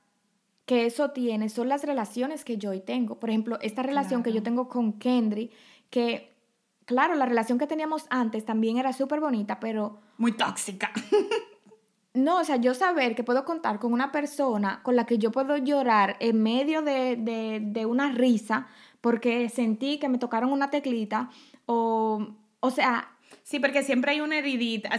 que 0.67 0.85
eso 0.85 1.13
tiene 1.13 1.49
son 1.49 1.69
las 1.69 1.85
relaciones 1.85 2.45
que 2.45 2.59
yo 2.59 2.71
hoy 2.71 2.81
tengo. 2.81 3.19
Por 3.19 3.31
ejemplo, 3.31 3.59
esta 3.63 3.83
relación 3.83 4.23
que 4.23 4.33
yo 4.33 4.43
tengo 4.43 4.69
con 4.69 4.95
Kendry, 4.95 5.51
que, 5.91 6.37
claro, 6.85 7.15
la 7.15 7.25
relación 7.25 7.57
que 7.57 7.69
teníamos 7.69 8.07
antes 8.11 8.45
también 8.45 8.77
era 8.77 8.93
súper 8.93 9.21
bonita, 9.21 9.61
pero... 9.61 10.01
Muy 10.19 10.33
tóxica. 10.33 10.91
no, 12.15 12.41
o 12.41 12.45
sea, 12.45 12.57
yo 12.57 12.75
saber 12.75 13.15
que 13.15 13.23
puedo 13.23 13.45
contar 13.45 13.79
con 13.79 13.93
una 13.93 14.11
persona 14.11 14.83
con 14.83 14.97
la 14.97 15.07
que 15.07 15.19
yo 15.19 15.31
puedo 15.31 15.57
llorar 15.57 16.17
en 16.19 16.43
medio 16.43 16.83
de, 16.83 17.17
de 17.63 17.87
una 17.87 18.11
risa 18.11 18.67
porque 19.01 19.49
sentí 19.49 20.01
que 20.01 20.09
me 20.09 20.19
tocaron 20.19 20.53
una 20.53 20.71
teclita 20.71 21.31
o, 21.67 22.27
o 22.59 22.71
sea... 22.73 23.13
Sí, 23.45 23.61
porque 23.61 23.85
siempre 23.85 24.11
hay 24.11 24.21
una 24.21 24.39
heridita 24.39 24.91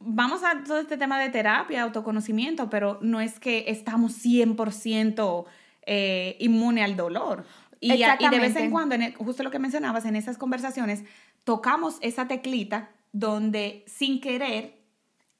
vamos 0.00 0.42
a 0.42 0.64
todo 0.64 0.78
este 0.78 0.96
tema 0.96 1.20
de 1.20 1.28
terapia, 1.28 1.82
autoconocimiento, 1.82 2.68
pero 2.68 2.98
no 3.02 3.20
es 3.20 3.38
que 3.38 3.66
estamos 3.68 4.24
100% 4.24 5.44
eh, 5.82 6.36
inmune 6.40 6.82
al 6.82 6.96
dolor. 6.96 7.44
Y, 7.80 7.92
y, 7.92 8.28
de 8.30 8.40
vez 8.40 8.56
en 8.56 8.70
cuando, 8.70 8.96
justo 9.16 9.42
lo 9.42 9.50
que 9.50 9.58
mencionabas, 9.58 10.04
en 10.04 10.16
esas 10.16 10.36
conversaciones, 10.36 11.04
tocamos 11.44 11.96
esa 12.00 12.28
teclita 12.28 12.90
donde 13.12 13.84
sin 13.86 14.20
querer 14.20 14.80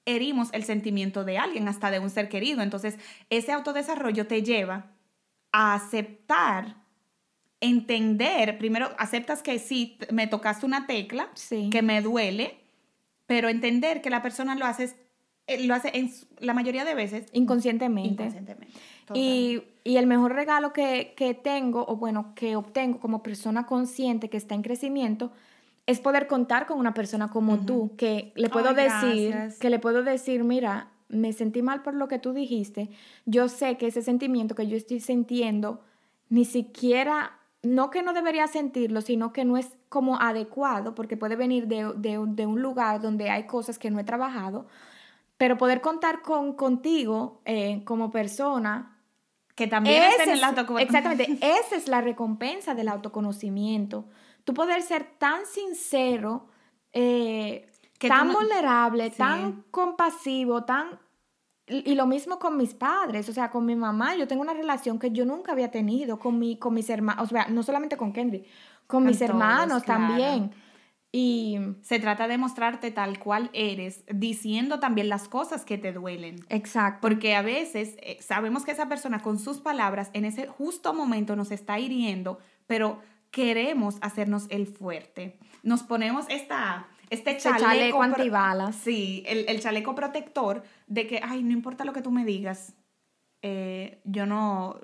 herimos 0.07 0.49
el 0.53 0.65
sentimiento 0.65 1.25
de 1.25 1.39
alguien, 1.39 1.69
hasta 1.69 1.91
de 1.91 1.99
un 1.99 2.11
ser 2.11 2.29
querido. 2.29 2.63
Entonces, 2.63 2.99
ese 3.29 3.53
autodesarrollo 3.53 4.27
te 4.27 4.43
lleva 4.43 4.93
a 5.53 5.75
aceptar, 5.75 6.77
entender, 7.61 8.57
primero 8.59 8.91
aceptas 8.99 9.43
que 9.43 9.59
sí, 9.59 9.99
me 10.11 10.27
tocaste 10.27 10.65
una 10.65 10.87
tecla, 10.87 11.29
que 11.71 11.83
me 11.83 12.01
duele, 12.01 12.60
pero 13.31 13.49
entender 13.49 14.03
que 14.03 14.11
la 14.11 14.23
persona 14.23 14.57
lo 14.57 14.67
hace, 14.67 14.93
eh, 15.47 15.65
lo 15.65 15.73
hace 15.73 15.93
en 15.95 16.11
la 16.41 16.53
mayoría 16.53 16.85
de 16.85 16.97
veces 16.97 17.27
inconscientemente. 17.33 18.25
inconscientemente 18.25 18.75
y, 19.15 19.63
y, 19.85 19.99
el 19.99 20.09
mejor 20.09 20.35
regalo 20.35 20.73
que, 20.73 21.15
que, 21.17 21.35
tengo, 21.35 21.85
o 21.87 21.95
bueno, 21.95 22.33
que 22.35 22.57
obtengo 22.57 22.99
como 22.99 23.23
persona 23.23 23.67
consciente 23.67 24.29
que 24.29 24.37
está 24.37 24.57
en 24.57 24.63
crecimiento, 24.63 25.31
es 25.87 26.01
poder 26.01 26.27
contar 26.27 26.67
con 26.67 26.81
una 26.81 26.93
persona 26.93 27.29
como 27.29 27.59
tú, 27.61 27.95
que 27.97 28.33
le 28.35 28.49
puedo 28.49 28.75
decir, 28.75 29.37
que 29.61 29.71
le 29.71 29.79
puedo 29.79 30.03
decir, 30.03 30.43
mira, 30.43 30.89
me 31.09 31.33
sentí 31.33 31.63
mal 31.63 31.83
por 31.83 31.95
lo 31.95 32.09
que 32.09 32.19
tú 32.19 32.33
dijiste, 32.33 32.91
yo 33.27 33.49
sé 33.49 33.77
que 33.77 33.87
ese 33.87 34.03
sentimiento 34.03 34.57
que 34.57 34.67
yo 34.67 34.77
estoy 34.77 34.99
sintiendo, 34.99 35.85
ni 36.31 36.45
siquiera 36.45 37.39
no 37.63 37.91
que 37.91 38.03
no 38.03 38.13
debería 38.13 38.47
sentirlo, 38.47 39.01
sino 39.01 39.33
que 39.33 39.45
no 39.45 39.57
es 39.57 39.77
como 39.89 40.21
adecuado, 40.21 40.95
porque 40.95 41.17
puede 41.17 41.37
venir 41.37 41.67
de, 41.67 42.19
un 42.19 42.63
lugar 42.63 43.01
donde 43.01 43.31
hay 43.31 43.47
cosas 43.47 43.79
que 43.79 43.91
no 43.91 43.99
he 43.99 44.05
trabajado, 44.05 44.67
pero 45.37 45.57
poder 45.57 45.81
contar 45.81 46.23
con, 46.23 46.55
contigo 46.55 47.41
eh, 47.45 47.83
como 47.85 48.11
persona. 48.11 48.97
Que 49.55 49.67
también 49.67 50.03
es 50.05 50.27
en 50.27 50.35
el 50.35 50.45
autoconocimiento. 50.45 50.97
Exactamente, 50.97 51.61
esa 51.61 51.77
es 51.77 51.89
la 51.89 52.01
recompensa 52.01 52.75
del 52.75 52.89
autoconocimiento. 52.89 54.07
Tú 54.45 54.55
poder 54.55 54.81
ser 54.83 55.05
tan 55.19 55.45
sincero, 55.45 56.47
eh, 56.93 57.67
tan 57.99 58.33
vulnerable, 58.33 59.11
tan 59.11 59.65
compasivo, 59.71 60.65
tan 60.65 60.99
y 61.71 61.95
lo 61.95 62.07
mismo 62.07 62.39
con 62.39 62.57
mis 62.57 62.75
padres, 62.75 63.29
o 63.29 63.33
sea, 63.33 63.51
con 63.51 63.65
mi 63.65 63.77
mamá, 63.77 64.17
yo 64.17 64.27
tengo 64.27 64.43
una 64.43 64.55
relación 64.55 64.99
que 64.99 65.11
yo 65.11 65.25
nunca 65.25 65.53
había 65.53 65.71
tenido 65.71 66.19
con, 66.19 66.39
mi, 66.39 66.57
con 66.57 66.75
mis 66.75 66.91
hermanos, 66.91 67.25
o 67.25 67.27
sea, 67.29 67.47
no 67.49 67.63
solamente 67.63 67.97
con 67.97 68.13
Kendry, 68.13 68.45
con, 68.87 69.05
mis 69.05 69.21
hermanos 69.21 69.85
también. 69.85 70.51
Y 71.13 71.59
se 71.83 71.99
trata 71.99 72.29
de 72.29 72.39
mostrarte 72.39 72.93
tal 72.93 73.19
cual 73.19 73.51
eres, 73.53 74.05
diciendo 74.09 74.79
también 74.79 75.09
las 75.09 75.29
cosas 75.29 75.65
que 75.65 75.77
te 75.77 75.93
duelen. 75.93 76.37
Exacto. 76.49 77.01
Porque 77.01 77.35
a 77.35 77.43
veces 77.43 77.97
eh, 77.99 78.19
sabemos 78.21 78.65
que 78.65 78.71
esa 78.71 78.89
persona 78.89 79.21
con 79.21 79.39
sus 79.41 79.61
palabras 79.61 80.11
en 80.13 80.25
ese 80.25 80.47
justo 80.47 80.95
momento 80.95 81.35
nos 81.35 81.51
está 81.51 81.81
hiriendo, 81.81 82.39
pero 82.69 83.01
queremos 83.33 83.97
hacernos 84.03 84.47
el 84.51 84.67
fuerte. 84.69 85.37
Nos 85.65 85.83
ponemos 85.83 86.27
esta 86.29 86.87
este 87.11 87.37
chaleco, 87.37 88.03
antibalas. 88.03 88.77
Sí, 88.77 89.25
el, 89.27 89.61
chaleco 89.61 89.95
protector 89.95 90.63
de 90.87 91.07
que, 91.07 91.21
ay, 91.23 91.43
no 91.43 91.53
importa 91.53 91.85
lo 91.85 91.93
que 91.93 92.03
tú 92.03 92.11
me 92.11 92.25
digas, 92.25 92.75
eh, 93.43 94.01
yo 94.05 94.27
no, 94.27 94.81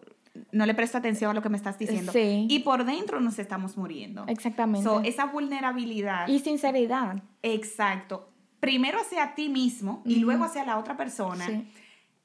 no 0.52 0.66
le 0.66 0.74
presto 0.74 0.98
atención 0.98 1.30
a 1.30 1.34
lo 1.34 1.42
que 1.42 1.48
me 1.48 1.56
estás 1.56 1.78
diciendo. 1.78 2.12
Sí. 2.12 2.46
Y 2.50 2.60
por 2.60 2.84
dentro 2.84 3.20
nos 3.20 3.38
estamos 3.38 3.76
muriendo. 3.76 4.24
Exactamente. 4.26 4.88
esa 5.04 5.26
vulnerabilidad. 5.26 6.28
Y 6.28 6.40
sinceridad. 6.40 7.22
Exacto. 7.42 8.28
Primero 8.60 8.98
hacia 9.00 9.34
ti 9.34 9.48
mismo 9.48 10.02
y 10.04 10.16
luego 10.16 10.44
hacia 10.44 10.64
la 10.64 10.78
otra 10.78 10.96
persona. 10.96 11.46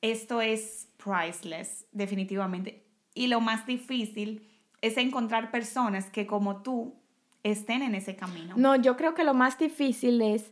Esto 0.02 0.42
es 0.42 0.90
priceless, 0.98 1.86
definitivamente. 1.92 2.88
Y 3.14 3.28
lo 3.28 3.42
más 3.42 3.68
difícil 3.68 4.48
es 4.82 4.98
encontrar 4.98 5.52
personas 5.52 6.10
que 6.10 6.26
como 6.26 6.64
tú 6.64 7.01
estén 7.44 7.82
en 7.82 7.96
ese 7.96 8.16
camino. 8.16 8.54
No, 8.58 8.76
yo 8.76 8.98
creo 8.98 9.14
que 9.14 9.24
lo 9.24 9.34
más 9.34 9.58
difícil 9.58 10.22
es 10.22 10.52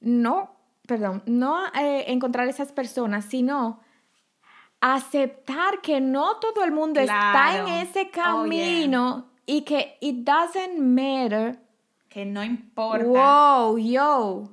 no, 0.00 0.56
perdón, 0.86 1.22
no 1.26 1.66
eh, 1.74 2.04
encontrar 2.08 2.48
esas 2.48 2.72
personas, 2.72 3.24
sino 3.26 3.80
aceptar 4.80 5.80
que 5.82 6.00
no 6.00 6.36
todo 6.36 6.64
el 6.64 6.72
mundo 6.72 7.00
está 7.00 7.58
en 7.58 7.68
ese 7.68 8.08
oh, 8.08 8.10
camino 8.10 9.30
y 9.46 9.62
que 9.62 9.98
it 10.00 10.24
doesn't 10.24 10.78
matter. 10.78 11.58
Que 12.08 12.24
no 12.24 12.42
importa. 12.42 13.04
Wow, 13.04 13.78
yo. 13.78 14.50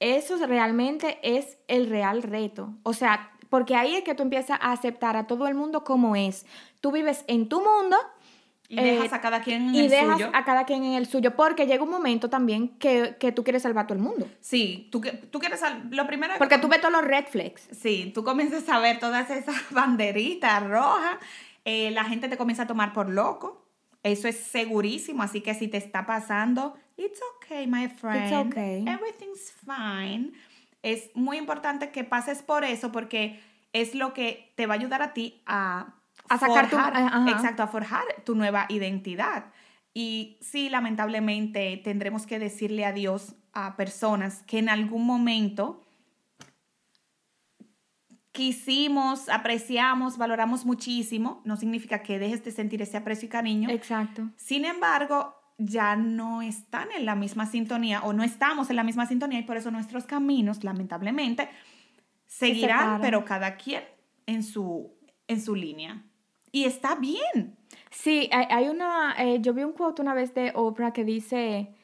Eso 0.00 0.34
realmente 0.46 1.18
es 1.22 1.58
el 1.68 1.90
real 1.90 2.22
reto. 2.22 2.72
O 2.82 2.94
sea, 2.94 3.32
porque 3.50 3.76
ahí 3.76 3.96
es 3.96 4.02
que 4.02 4.14
tú 4.14 4.22
empiezas 4.22 4.58
a 4.60 4.72
aceptar 4.72 5.16
a 5.16 5.26
todo 5.26 5.46
el 5.46 5.54
mundo 5.54 5.84
como 5.84 6.16
es. 6.16 6.46
Tú 6.80 6.90
vives 6.90 7.24
en 7.28 7.48
tu 7.48 7.58
mundo 7.58 7.96
y 8.70 8.76
dejas 8.76 9.12
eh, 9.12 9.16
a 9.16 9.20
cada 9.20 9.42
quien 9.42 9.62
en 9.62 9.68
el 9.68 9.74
suyo. 9.74 9.84
Y 9.84 9.88
dejas 9.88 10.30
a 10.32 10.44
cada 10.44 10.64
quien 10.64 10.84
en 10.84 10.92
el 10.92 11.06
suyo, 11.06 11.34
porque 11.34 11.66
llega 11.66 11.82
un 11.82 11.90
momento 11.90 12.30
también 12.30 12.68
que, 12.78 13.16
tú 13.34 13.42
quieres 13.42 13.62
salvar 13.62 13.84
a 13.84 13.86
todo 13.88 13.98
el 13.98 14.04
mundo. 14.04 14.28
Sí, 14.38 14.88
tú, 14.92 15.02
tú 15.30 15.40
quieres 15.40 15.60
lo 15.90 16.06
primero... 16.06 16.34
Porque 16.38 16.56
tú 16.58 16.68
ves 16.68 16.80
todos 16.80 16.92
los 16.92 17.04
red 17.04 17.26
flags. 17.26 17.68
Sí, 17.72 18.12
tú 18.14 18.22
comienzas 18.22 18.68
a 18.68 18.78
ver 18.78 19.00
todas 19.00 19.28
esas 19.28 19.56
banderitas 19.70 20.62
rojas, 20.68 21.16
eh, 21.64 21.90
la 21.90 22.04
gente 22.04 22.28
te 22.28 22.36
comienza 22.36 22.62
a 22.62 22.66
tomar 22.68 22.92
por 22.92 23.08
loco, 23.08 23.66
eso 24.04 24.28
es 24.28 24.36
segurísimo, 24.36 25.24
así 25.24 25.40
que 25.40 25.52
si 25.54 25.66
te 25.66 25.76
está 25.76 26.06
pasando, 26.06 26.78
it's 26.96 27.20
okay, 27.36 27.66
my 27.66 27.88
friend. 27.88 28.24
It's 28.24 28.56
okay. 28.56 28.84
Everything's 28.86 29.52
fine. 29.66 30.32
Es 30.82 31.10
muy 31.14 31.38
importante 31.38 31.90
que 31.90 32.04
pases 32.04 32.40
por 32.42 32.62
eso 32.62 32.92
porque 32.92 33.40
es 33.72 33.96
lo 33.96 34.14
que 34.14 34.52
te 34.54 34.66
va 34.66 34.74
a 34.74 34.76
ayudar 34.78 35.02
a 35.02 35.12
ti 35.12 35.42
a 35.44 35.96
a 36.30 36.38
sacar 36.38 36.70
tu, 36.70 36.76
exacto, 37.28 37.62
a 37.62 37.66
forjar 37.66 38.04
tu 38.24 38.34
nueva 38.34 38.66
identidad. 38.68 39.52
Y 39.92 40.38
sí, 40.40 40.70
lamentablemente 40.70 41.80
tendremos 41.82 42.24
que 42.24 42.38
decirle 42.38 42.84
adiós 42.84 43.34
a 43.52 43.76
personas 43.76 44.44
que 44.44 44.58
en 44.58 44.68
algún 44.68 45.04
momento 45.04 45.84
quisimos, 48.30 49.28
apreciamos, 49.28 50.18
valoramos 50.18 50.64
muchísimo. 50.64 51.42
No 51.44 51.56
significa 51.56 52.04
que 52.04 52.20
dejes 52.20 52.44
de 52.44 52.52
sentir 52.52 52.80
ese 52.80 52.96
aprecio 52.96 53.26
y 53.26 53.30
cariño. 53.30 53.68
Exacto. 53.68 54.30
Sin 54.36 54.64
embargo, 54.64 55.34
ya 55.58 55.96
no 55.96 56.42
están 56.42 56.92
en 56.96 57.04
la 57.04 57.16
misma 57.16 57.46
sintonía 57.46 58.02
o 58.02 58.12
no 58.12 58.22
estamos 58.22 58.70
en 58.70 58.76
la 58.76 58.84
misma 58.84 59.06
sintonía 59.06 59.40
y 59.40 59.42
por 59.42 59.56
eso 59.56 59.72
nuestros 59.72 60.06
caminos, 60.06 60.62
lamentablemente, 60.62 61.50
seguirán, 62.26 63.00
pero 63.00 63.24
cada 63.24 63.56
quien 63.56 63.82
en 64.26 64.44
su, 64.44 64.96
en 65.26 65.42
su 65.42 65.56
línea. 65.56 66.04
Y 66.52 66.64
está 66.64 66.94
bien. 66.96 67.56
Sí, 67.90 68.30
hay, 68.32 68.68
una, 68.68 69.14
eh, 69.18 69.40
yo 69.40 69.52
vi 69.52 69.64
un 69.64 69.72
quote 69.72 70.02
una 70.02 70.14
vez 70.14 70.32
de 70.34 70.52
Oprah 70.54 70.92
que 70.92 71.04
dice, 71.04 71.74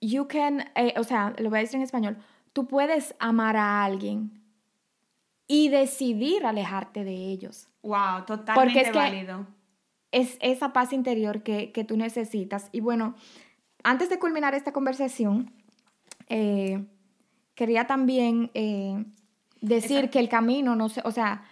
you 0.00 0.28
can, 0.28 0.70
eh, 0.76 0.94
o 0.96 1.04
sea, 1.04 1.34
lo 1.38 1.50
voy 1.50 1.58
a 1.58 1.62
decir 1.62 1.76
en 1.76 1.82
español, 1.82 2.16
tú 2.52 2.66
puedes 2.66 3.14
amar 3.18 3.56
a 3.56 3.84
alguien 3.84 4.40
y 5.48 5.68
decidir 5.68 6.46
alejarte 6.46 7.04
de 7.04 7.14
ellos. 7.14 7.68
Wow, 7.82 8.24
totalmente 8.26 8.92
válido. 8.92 9.46
es 10.12 10.38
esa 10.40 10.72
paz 10.72 10.92
interior 10.92 11.42
que, 11.42 11.84
tú 11.86 11.96
necesitas. 11.96 12.68
Y 12.70 12.80
bueno, 12.80 13.16
antes 13.82 14.08
de 14.08 14.18
culminar 14.18 14.54
esta 14.54 14.72
conversación, 14.72 15.52
eh, 16.28 16.86
quería 17.54 17.86
también 17.86 18.50
decir 19.60 20.10
que 20.10 20.20
el 20.20 20.28
camino, 20.28 20.76
no 20.76 20.88
sé, 20.88 21.02
o 21.04 21.10
sea, 21.10 21.44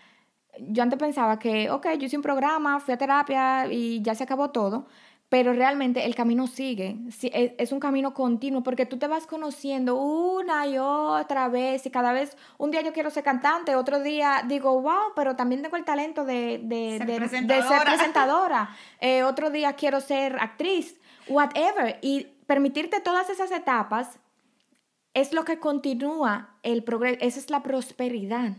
yo 0.58 0.82
antes 0.82 0.98
pensaba 0.98 1.38
que, 1.38 1.70
ok, 1.70 1.86
yo 1.98 2.06
hice 2.06 2.16
un 2.16 2.22
programa, 2.22 2.80
fui 2.80 2.94
a 2.94 2.98
terapia 2.98 3.66
y 3.70 4.02
ya 4.02 4.14
se 4.14 4.24
acabó 4.24 4.50
todo, 4.50 4.86
pero 5.28 5.54
realmente 5.54 6.04
el 6.04 6.14
camino 6.14 6.46
sigue, 6.46 6.98
es 7.22 7.72
un 7.72 7.80
camino 7.80 8.12
continuo 8.12 8.62
porque 8.62 8.84
tú 8.84 8.98
te 8.98 9.06
vas 9.06 9.26
conociendo 9.26 9.96
una 9.96 10.66
y 10.66 10.76
otra 10.76 11.48
vez 11.48 11.86
y 11.86 11.90
cada 11.90 12.12
vez, 12.12 12.36
un 12.58 12.70
día 12.70 12.82
yo 12.82 12.92
quiero 12.92 13.08
ser 13.08 13.24
cantante, 13.24 13.74
otro 13.74 14.02
día 14.02 14.44
digo, 14.46 14.82
wow, 14.82 15.14
pero 15.16 15.34
también 15.34 15.62
tengo 15.62 15.76
el 15.76 15.84
talento 15.84 16.26
de, 16.26 16.60
ser, 16.98 17.16
presentadora, 17.82 18.76
eh, 19.00 19.22
otro 19.22 19.48
día 19.48 19.72
quiero 19.72 20.02
ser 20.02 20.38
actriz, 20.38 21.00
whatever, 21.28 21.98
y 22.02 22.26
permitirte 22.46 23.00
todas 23.00 23.30
esas 23.30 23.50
etapas 23.52 24.18
es 25.14 25.32
lo 25.32 25.46
que 25.46 25.58
continúa 25.58 26.56
el 26.62 26.84
progreso, 26.84 27.18
esa 27.22 27.38
es 27.38 27.48
la 27.48 27.62
prosperidad. 27.62 28.52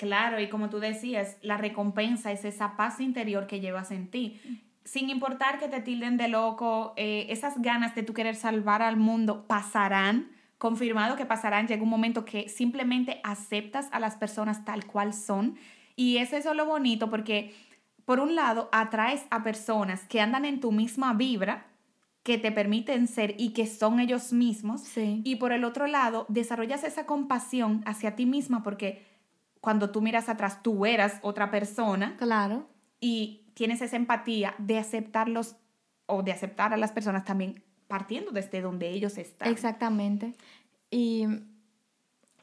Claro, 0.00 0.40
y 0.40 0.48
como 0.48 0.70
tú 0.70 0.80
decías, 0.80 1.36
la 1.42 1.58
recompensa 1.58 2.32
es 2.32 2.46
esa 2.46 2.74
paz 2.74 3.00
interior 3.00 3.46
que 3.46 3.60
llevas 3.60 3.90
en 3.90 4.10
ti 4.10 4.40
sin 4.84 5.10
importar 5.10 5.58
que 5.58 5.68
te 5.68 5.80
tilden 5.80 6.16
de 6.16 6.28
loco, 6.28 6.94
eh, 6.96 7.26
esas 7.28 7.60
ganas 7.60 7.94
de 7.94 8.02
tú 8.02 8.12
querer 8.12 8.34
salvar 8.34 8.82
al 8.82 8.96
mundo 8.96 9.46
pasarán, 9.46 10.32
confirmado 10.58 11.16
que 11.16 11.26
pasarán, 11.26 11.66
llega 11.66 11.82
un 11.82 11.88
momento 11.88 12.24
que 12.24 12.48
simplemente 12.48 13.20
aceptas 13.22 13.88
a 13.92 14.00
las 14.00 14.16
personas 14.16 14.64
tal 14.64 14.86
cual 14.86 15.12
son. 15.12 15.56
Y 15.96 16.16
es 16.16 16.32
eso 16.32 16.54
lo 16.54 16.66
bonito 16.66 17.10
porque, 17.10 17.54
por 18.04 18.20
un 18.20 18.34
lado, 18.34 18.68
atraes 18.72 19.26
a 19.30 19.42
personas 19.42 20.06
que 20.08 20.20
andan 20.20 20.44
en 20.44 20.60
tu 20.60 20.72
misma 20.72 21.14
vibra, 21.14 21.66
que 22.22 22.36
te 22.36 22.52
permiten 22.52 23.06
ser 23.06 23.34
y 23.38 23.50
que 23.50 23.66
son 23.66 24.00
ellos 24.00 24.32
mismos. 24.32 24.82
Y 24.96 25.36
por 25.36 25.52
el 25.52 25.64
otro 25.64 25.86
lado, 25.86 26.26
desarrollas 26.28 26.84
esa 26.84 27.06
compasión 27.06 27.82
hacia 27.86 28.16
ti 28.16 28.26
misma 28.26 28.62
porque 28.62 29.09
cuando 29.60 29.90
tú 29.90 30.00
miras 30.00 30.28
atrás, 30.28 30.62
tú 30.62 30.86
eras 30.86 31.18
otra 31.22 31.50
persona. 31.50 32.16
Claro. 32.16 32.66
Y 33.00 33.44
tienes 33.54 33.82
esa 33.82 33.96
empatía 33.96 34.54
de 34.58 34.78
aceptarlos 34.78 35.56
o 36.06 36.22
de 36.22 36.32
aceptar 36.32 36.72
a 36.72 36.76
las 36.76 36.92
personas 36.92 37.24
también 37.24 37.62
partiendo 37.88 38.30
desde 38.30 38.60
donde 38.60 38.88
ellos 38.90 39.18
están. 39.18 39.48
Exactamente. 39.48 40.34
Y 40.90 41.26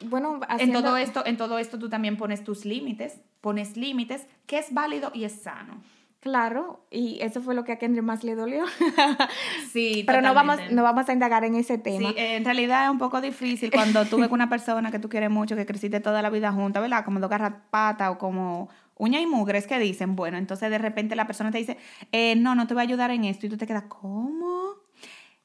bueno, 0.06 0.40
en 0.60 0.74
todo 0.74 0.98
esto, 0.98 1.26
en 1.26 1.38
todo 1.38 1.58
esto 1.58 1.80
tú 1.80 1.90
también 1.90 2.18
pones 2.18 2.44
tus 2.44 2.66
límites, 2.66 3.20
pones 3.42 3.78
límites 3.78 4.28
que 4.46 4.60
es 4.60 4.74
válido 4.74 5.12
y 5.14 5.24
es 5.24 5.34
sano. 5.34 5.82
Claro, 6.28 6.86
y 6.92 7.20
eso 7.22 7.42
fue 7.42 7.56
lo 7.56 7.64
que 7.64 7.72
a 7.72 7.80
Kendrick 7.80 8.04
más 8.04 8.26
le 8.26 8.36
dolió. 8.36 8.66
sí, 9.72 10.04
pero 10.06 10.22
no 10.22 10.34
vamos, 10.34 10.60
no 10.72 10.84
vamos 10.84 11.08
a 11.08 11.14
indagar 11.14 11.46
en 11.46 11.56
ese 11.56 11.78
tema. 11.78 12.10
Sí, 12.10 12.16
en 12.18 12.44
realidad 12.44 12.84
es 12.84 12.92
un 12.92 12.98
poco 12.98 13.22
difícil 13.22 13.72
cuando 13.72 14.04
tú 14.04 14.18
ves 14.18 14.30
una 14.30 14.50
persona 14.50 14.92
que 14.92 15.00
tú 15.00 15.08
quieres 15.08 15.30
mucho, 15.30 15.56
que 15.56 15.66
creciste 15.66 16.02
toda 16.02 16.22
la 16.22 16.30
vida 16.30 16.52
junta, 16.52 16.82
¿verdad? 16.82 17.06
Como 17.06 17.22
dos 17.22 17.30
garrapatas 17.30 18.10
o 18.12 18.18
como 18.18 18.68
uña 18.98 19.22
y 19.22 19.26
mugres 19.26 19.68
que 19.68 19.80
dicen, 19.80 20.18
bueno, 20.18 20.38
entonces 20.38 20.70
de 20.70 20.78
repente 20.78 21.16
la 21.16 21.28
persona 21.28 21.50
te 21.50 21.60
dice, 21.60 21.78
eh, 22.12 22.36
no, 22.36 22.56
no 22.56 22.68
te 22.68 22.74
voy 22.74 22.82
a 22.82 22.84
ayudar 22.84 23.10
en 23.12 23.24
esto 23.24 23.46
y 23.46 23.50
tú 23.50 23.56
te 23.56 23.66
quedas, 23.66 23.86
¿cómo? 23.88 24.74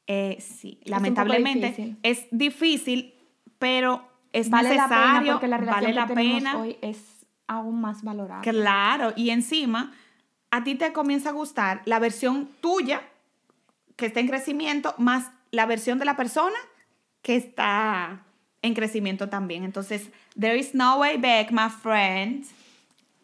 Eh, 0.08 0.38
sí, 0.40 0.80
lamentablemente 0.84 1.96
es 2.02 2.26
difícil, 2.32 3.14
pero 3.60 4.04
es 4.32 4.50
vale 4.50 4.70
necesario, 4.70 4.98
la 4.98 5.20
pena 5.20 5.32
porque 5.34 5.46
la 5.46 5.58
relación 5.58 5.80
vale 5.80 5.94
la 5.94 6.06
que 6.08 6.14
pena. 6.14 6.58
hoy 6.58 6.76
es 6.82 7.24
aún 7.46 7.80
más 7.80 8.02
valorable. 8.02 8.50
Claro, 8.50 9.12
y 9.14 9.30
encima 9.30 9.92
a 10.52 10.62
ti 10.62 10.75
te 10.75 10.92
comienza 10.92 11.30
a 11.30 11.32
gustar 11.32 11.80
la 11.87 11.99
versión 11.99 12.49
tuya 12.61 13.00
que 13.97 14.06
está 14.06 14.21
en 14.21 14.28
crecimiento 14.28 14.94
más 14.99 15.30
la 15.50 15.67
versión 15.67 15.99
de 15.99 16.04
la 16.04 16.15
persona 16.15 16.56
que 17.23 17.36
está 17.36 18.23
en 18.60 18.75
crecimiento 18.75 19.28
también. 19.28 19.65
Entonces, 19.65 20.10
there 20.38 20.56
is 20.56 20.75
no 20.75 20.99
way 20.99 21.17
back, 21.17 21.50
my 21.50 21.71
friend. 21.71 22.45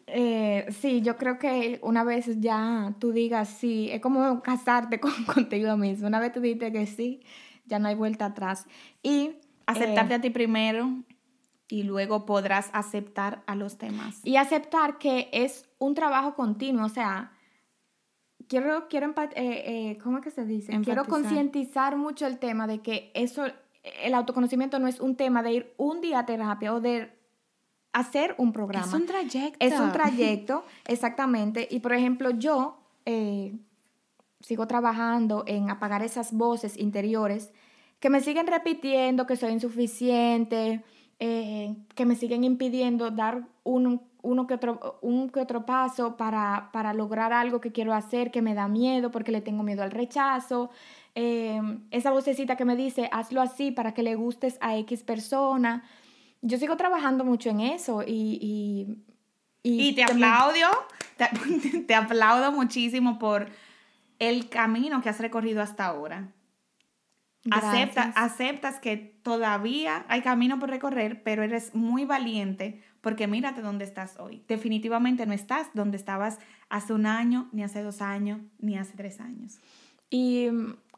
Eh, 0.07 0.65
sí, 0.81 1.01
yo 1.01 1.17
creo 1.17 1.37
que 1.37 1.79
una 1.83 2.03
vez 2.03 2.25
ya 2.39 2.95
tú 2.99 3.11
digas 3.11 3.47
sí, 3.47 3.89
es 3.91 4.01
como 4.01 4.41
casarte 4.41 4.99
con, 4.99 5.23
contigo 5.25 5.77
mismo. 5.77 6.07
Una 6.07 6.19
vez 6.19 6.33
tú 6.33 6.41
dices 6.41 6.71
que 6.73 6.87
sí, 6.87 7.21
ya 7.67 7.77
no 7.77 7.89
hay 7.89 7.95
vuelta 7.95 8.25
atrás. 8.25 8.65
Y 9.03 9.33
aceptarte 9.67 10.13
eh, 10.13 10.17
a 10.17 10.21
ti 10.21 10.31
primero 10.31 10.95
y 11.69 11.83
luego 11.83 12.25
podrás 12.25 12.69
aceptar 12.73 13.43
a 13.45 13.55
los 13.55 13.77
demás. 13.77 14.19
Y 14.23 14.35
aceptar 14.35 14.97
que 14.97 15.29
es 15.31 15.69
un 15.77 15.93
trabajo 15.93 16.33
continuo, 16.33 16.85
o 16.85 16.89
sea, 16.89 17.31
quiero, 18.47 18.87
quiero 18.89 19.07
eh, 19.07 19.33
eh, 19.35 19.97
¿cómo 20.03 20.17
es 20.17 20.23
que 20.23 20.31
se 20.31 20.45
dice? 20.45 20.77
Quiero 20.83 21.05
concientizar 21.05 21.95
mucho 21.95 22.25
el 22.25 22.39
tema 22.39 22.67
de 22.67 22.79
que 22.81 23.11
eso, 23.13 23.45
el 24.01 24.13
autoconocimiento 24.15 24.79
no 24.79 24.87
es 24.87 24.99
un 24.99 25.15
tema 25.15 25.43
de 25.43 25.53
ir 25.53 25.73
un 25.77 26.01
día 26.01 26.19
a 26.19 26.25
terapia 26.25 26.73
o 26.73 26.81
de 26.81 27.13
hacer 27.93 28.35
un 28.37 28.51
programa. 28.51 28.87
Es 28.87 28.93
un 28.93 29.05
trayecto. 29.05 29.65
Es 29.65 29.79
un 29.79 29.91
trayecto, 29.93 30.65
exactamente. 30.85 31.67
Y 31.69 31.79
por 31.79 31.93
ejemplo, 31.93 32.31
yo 32.31 32.79
eh, 33.05 33.55
sigo 34.41 34.67
trabajando 34.67 35.43
en 35.45 35.69
apagar 35.69 36.01
esas 36.01 36.33
voces 36.33 36.77
interiores 36.77 37.53
que 37.99 38.09
me 38.09 38.21
siguen 38.21 38.47
repitiendo 38.47 39.27
que 39.27 39.35
soy 39.35 39.51
insuficiente, 39.51 40.83
eh, 41.19 41.75
que 41.95 42.05
me 42.05 42.15
siguen 42.15 42.43
impidiendo 42.43 43.11
dar 43.11 43.47
un, 43.63 44.01
uno 44.21 44.47
que 44.47 44.53
otro, 44.55 44.99
un 45.01 45.29
que 45.29 45.39
otro 45.39 45.65
paso 45.65 46.17
para, 46.17 46.69
para, 46.71 46.93
lograr 46.93 47.33
algo 47.33 47.59
que 47.59 47.71
quiero 47.71 47.93
hacer, 47.93 48.31
que 48.31 48.41
me 48.41 48.53
da 48.53 48.67
miedo 48.67 49.11
porque 49.11 49.31
le 49.31 49.41
tengo 49.41 49.63
miedo 49.63 49.83
al 49.83 49.91
rechazo. 49.91 50.69
Eh, 51.15 51.61
esa 51.91 52.11
vocecita 52.11 52.55
que 52.55 52.65
me 52.65 52.75
dice, 52.75 53.09
hazlo 53.11 53.41
así 53.41 53.71
para 53.71 53.93
que 53.93 54.03
le 54.03 54.15
gustes 54.15 54.57
a 54.61 54.77
X 54.77 55.03
persona 55.03 55.83
yo 56.41 56.57
sigo 56.57 56.77
trabajando 56.77 57.25
mucho 57.25 57.49
en 57.49 57.61
eso 57.61 58.03
y... 58.05 58.97
Y, 59.61 59.93
te 59.93 60.03
aplaudo, 60.03 60.69
te, 61.87 61.93
aplaudo 61.93 62.53
muchísimo 62.53 63.19
por 63.19 63.49
el 64.17 64.47
camino 64.47 65.01
que 65.01 65.09
has 65.09 65.19
recorrido 65.19 65.61
hasta 65.61 65.85
ahora. 65.85 66.29
Acepta, 67.51 68.13
aceptas 68.15 68.79
que 68.79 68.97
todavía 68.97 70.05
hay 70.07 70.21
camino 70.21 70.59
por 70.59 70.69
recorrer, 70.69 71.23
pero 71.23 71.43
eres 71.43 71.75
muy 71.75 72.05
valiente 72.05 72.81
porque 73.01 73.27
mírate 73.27 73.61
dónde 73.61 73.85
estás 73.85 74.17
hoy. 74.19 74.43
Definitivamente 74.47 75.25
no 75.25 75.33
estás 75.33 75.67
donde 75.73 75.97
estabas 75.97 76.39
hace 76.69 76.93
un 76.93 77.05
año, 77.05 77.49
ni 77.51 77.63
hace 77.63 77.81
dos 77.81 78.01
años, 78.01 78.41
ni 78.59 78.77
hace 78.77 78.95
tres 78.95 79.19
años. 79.19 79.59
Y 80.09 80.49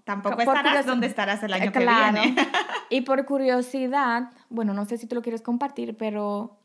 Tampoco 0.04 0.42
estarás 0.42 0.86
donde 0.86 1.08
estarás 1.08 1.44
el 1.44 1.54
año 1.54 1.72
que 1.72 1.80
viene. 1.80 2.36
y 2.90 3.02
por 3.02 3.24
curiosidad, 3.26 4.32
bueno, 4.50 4.74
no 4.74 4.86
sé 4.86 4.98
si 4.98 5.08
tú 5.08 5.16
lo 5.16 5.22
quieres 5.22 5.42
compartir, 5.42 5.96
pero 5.96 6.58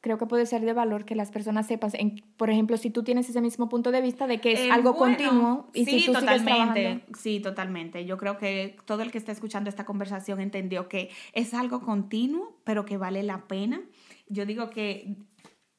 creo 0.00 0.18
que 0.18 0.26
puede 0.26 0.46
ser 0.46 0.62
de 0.62 0.72
valor 0.72 1.04
que 1.04 1.14
las 1.14 1.30
personas 1.30 1.66
sepan, 1.66 1.90
en, 1.94 2.22
por 2.36 2.50
ejemplo, 2.50 2.76
si 2.76 2.90
tú 2.90 3.02
tienes 3.02 3.28
ese 3.28 3.40
mismo 3.40 3.68
punto 3.68 3.92
de 3.92 4.00
vista 4.00 4.26
de 4.26 4.40
que 4.40 4.52
es 4.52 4.60
eh, 4.60 4.70
algo 4.70 4.96
continuo 4.96 5.70
y 5.74 5.84
sí, 5.84 6.00
si 6.00 6.06
tú 6.06 6.12
totalmente, 6.12 7.04
Sí, 7.18 7.40
totalmente. 7.40 8.04
Yo 8.06 8.18
creo 8.18 8.38
que 8.38 8.76
todo 8.86 9.02
el 9.02 9.10
que 9.10 9.18
está 9.18 9.32
escuchando 9.32 9.68
esta 9.70 9.84
conversación 9.84 10.40
entendió 10.40 10.88
que 10.88 11.10
es 11.32 11.54
algo 11.54 11.80
continuo, 11.80 12.60
pero 12.64 12.84
que 12.84 12.96
vale 12.96 13.22
la 13.22 13.46
pena. 13.46 13.80
Yo 14.28 14.46
digo 14.46 14.70
que 14.70 15.16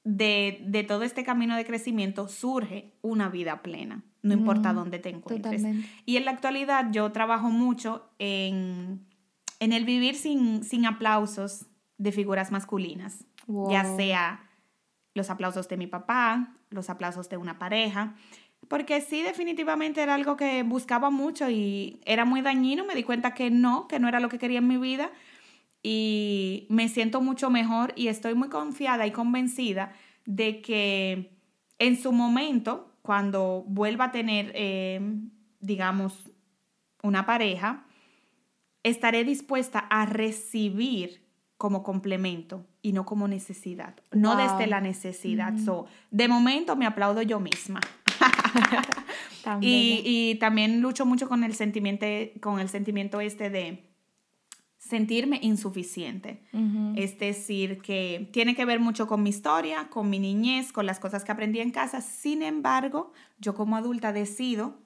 de, 0.04 0.64
de 0.66 0.84
todo 0.84 1.04
este 1.04 1.24
camino 1.24 1.56
de 1.56 1.66
crecimiento 1.66 2.28
surge 2.28 2.94
una 3.02 3.30
vida 3.30 3.62
plena 3.62 4.04
no 4.24 4.34
importa 4.34 4.74
dónde 4.74 5.00
te 5.00 5.10
encuentres. 5.10 5.64
Y 6.06 6.18
en 6.18 6.26
la 6.26 6.32
actualidad 6.32 6.92
yo 6.92 7.12
trabajo 7.12 7.50
mucho 7.50 8.10
en, 8.20 9.06
el 9.60 9.86
vivir 9.86 10.16
sin, 10.16 10.64
sin, 10.64 10.86
aplausos 10.86 11.66
de 11.98 12.12
figuras 12.12 12.52
masculinas, 12.52 13.26
ya 13.70 13.84
sea 13.96 14.50
los 15.14 15.30
aplausos 15.30 15.68
de 15.68 15.78
mi 15.78 15.88
papá, 15.88 16.56
los 16.70 16.90
aplausos 16.90 17.30
de 17.30 17.38
una 17.38 17.60
pareja, 17.60 18.16
porque 18.68 19.02
sí 19.02 19.22
definitivamente 19.22 20.02
era 20.02 20.16
algo 20.16 20.38
que 20.38 20.64
buscaba 20.64 21.10
mucho 21.10 21.50
y 21.50 22.00
era 22.06 22.26
muy 22.26 22.42
dañino, 22.42 22.86
me 22.86 22.96
di 22.96 23.04
cuenta 23.04 23.34
que 23.34 23.50
no, 23.50 23.88
que 23.88 24.00
no 24.00 24.08
era 24.08 24.20
lo 24.20 24.30
que 24.30 24.40
quería 24.40 24.60
en 24.60 24.68
mi 24.68 24.78
vida 24.78 25.12
y 25.84 26.68
me 26.70 26.88
siento 26.88 27.22
mucho 27.22 27.50
mejor 27.50 27.94
y 27.96 28.08
estoy 28.08 28.36
muy 28.36 28.50
confiada 28.50 29.08
y 29.08 29.12
convencida 29.12 29.94
de 30.26 30.62
que 30.62 31.32
en 31.80 31.98
su 31.98 32.12
momento 32.12 32.94
cuando 33.02 33.64
vuelva 33.68 34.06
a 34.06 34.12
tener, 34.12 34.52
em, 34.56 35.32
digamos, 35.60 36.32
una 37.02 37.26
pareja, 37.26 37.86
estaré 38.84 39.24
dispuesta 39.24 39.80
a 39.80 40.06
recibir 40.06 41.22
como 41.62 41.84
complemento 41.84 42.66
y 42.82 42.92
no 42.92 43.06
como 43.06 43.28
necesidad, 43.28 43.94
no 44.12 44.36
desde 44.36 44.66
la 44.66 44.82
necesidad. 44.82 45.54
de 46.10 46.28
momento 46.28 46.76
me 46.76 46.88
aplaudo 46.88 47.22
yo 47.22 47.40
misma. 47.40 47.80
y, 49.62 50.02
y, 50.04 50.36
también 50.40 50.82
lucho 50.82 51.06
mucho 51.06 51.30
con 51.30 51.44
el 51.44 51.54
sentimiento, 51.54 52.08
con 52.40 52.60
el 52.60 52.68
sentimiento 52.68 53.22
este 53.22 53.52
de 53.52 53.92
sentirme 54.80 55.38
insuficiente. 55.44 56.42
Es 56.96 57.20
decir, 57.20 57.80
que 57.84 58.28
tiene 58.34 58.56
que 58.56 58.66
ver 58.66 58.80
mucho 58.80 59.06
con 59.06 59.22
mi 59.22 59.30
historia, 59.30 59.88
con 59.92 60.10
mi 60.10 60.18
niñez, 60.18 60.72
con 60.72 60.88
las 60.88 61.00
cosas 61.00 61.24
que 61.24 61.32
aprendí 61.32 61.60
en 61.60 61.70
casa. 61.70 62.02
Sin 62.02 62.42
embargo, 62.42 63.14
yo 63.38 63.54
como 63.54 63.76
adulta 63.78 64.14
decido 64.14 64.80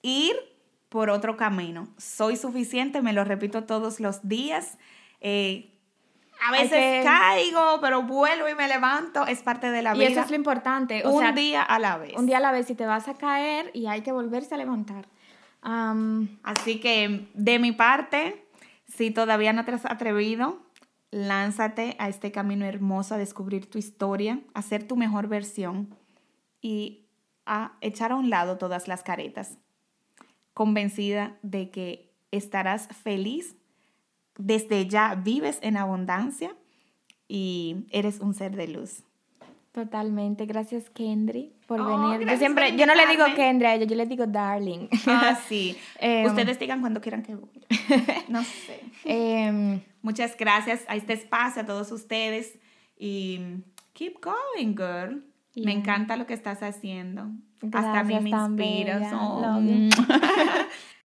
ir 0.00 0.36
por 0.88 1.10
otro 1.10 1.36
camino. 1.36 1.88
Soy 1.98 2.38
suficiente, 2.38 3.02
me 3.02 3.12
lo 3.12 3.24
repito 3.24 3.64
todos 3.64 4.00
los 4.00 4.26
días. 4.26 4.78
Eh, 5.20 5.70
a 6.42 6.52
veces 6.52 7.04
caigo, 7.04 7.80
pero 7.80 8.02
vuelvo 8.02 8.48
y 8.48 8.54
me 8.54 8.66
levanto, 8.66 9.26
es 9.26 9.42
parte 9.42 9.70
de 9.70 9.82
la 9.82 9.92
vida. 9.92 10.04
Y 10.04 10.06
eso 10.12 10.20
es 10.20 10.30
lo 10.30 10.36
importante. 10.36 11.06
un 11.06 11.34
día 11.34 11.62
a 11.62 11.78
la 11.78 11.98
vez. 11.98 12.14
Un 12.16 12.26
día 12.26 12.38
a 12.38 12.40
la 12.40 12.52
vez 12.52 12.70
y 12.70 12.74
te 12.74 12.86
vas 12.86 13.08
a 13.08 13.14
caer 13.14 13.70
y 13.74 13.86
hay 13.86 14.00
que 14.00 14.12
volverse 14.12 14.54
a 14.54 14.58
levantar. 14.58 15.06
Así 15.62 16.80
que 16.80 17.28
de 17.34 17.58
mi 17.58 17.72
parte, 17.72 18.46
si 18.86 19.10
todavía 19.10 19.52
no 19.52 19.64
te 19.64 19.72
has 19.72 19.84
atrevido, 19.84 20.58
lánzate 21.10 21.96
a 21.98 22.08
este 22.08 22.32
camino 22.32 22.64
hermoso 22.64 23.14
a 23.14 23.18
descubrir 23.18 23.68
tu 23.68 23.78
historia, 23.78 24.40
a 24.54 24.62
ser 24.62 24.86
tu 24.86 24.96
mejor 24.96 25.28
versión 25.28 25.94
y 26.62 27.06
a 27.46 27.72
echar 27.80 28.12
a 28.12 28.16
un 28.16 28.30
lado 28.30 28.58
todas 28.58 28.88
las 28.88 29.02
caretas, 29.02 29.58
convencida 30.54 31.36
de 31.42 31.70
que 31.70 32.12
estarás 32.30 32.88
feliz, 32.88 33.56
desde 34.38 34.86
ya 34.86 35.14
vives 35.14 35.58
en 35.62 35.76
abundancia 35.76 36.56
y 37.28 37.86
eres 37.90 38.20
un 38.20 38.34
ser 38.34 38.56
de 38.56 38.68
luz. 38.68 39.04
Totalmente, 39.72 40.46
gracias 40.46 40.90
Kendry 40.90 41.52
por 41.68 41.80
oh, 41.80 42.10
venir. 42.10 42.28
Yo 42.28 42.36
siempre, 42.36 42.76
yo 42.76 42.86
no 42.86 42.94
le 42.94 43.06
digo 43.06 43.24
Kendry 43.36 43.66
a 43.66 43.74
ella, 43.76 43.84
yo 43.84 43.94
le 43.94 44.04
digo 44.04 44.26
darling. 44.26 44.88
Ah, 45.06 45.38
sí. 45.48 45.76
Em, 46.00 46.26
Ustedes 46.26 46.58
digan 46.58 46.80
cuando 46.80 47.00
quieran 47.00 47.22
que 47.22 47.36
voy. 47.36 47.48
No 48.28 48.42
sé. 48.42 48.80
Em, 49.04 49.80
muchas 50.02 50.36
gracias 50.36 50.84
a 50.88 50.96
este 50.96 51.12
espacio, 51.12 51.62
a 51.62 51.66
todos 51.66 51.92
ustedes. 51.92 52.58
Y 52.98 53.40
keep 53.92 54.20
going, 54.20 54.74
girl. 54.74 55.24
Me 55.54 55.72
encanta 55.72 56.16
lo 56.16 56.26
que 56.26 56.34
estás 56.34 56.62
haciendo. 56.62 57.30
Hasta 57.72 58.00
a 58.00 58.04
mí 58.04 58.18
me 58.20 58.30
inspiras. 58.30 59.12
Oh. 59.14 59.52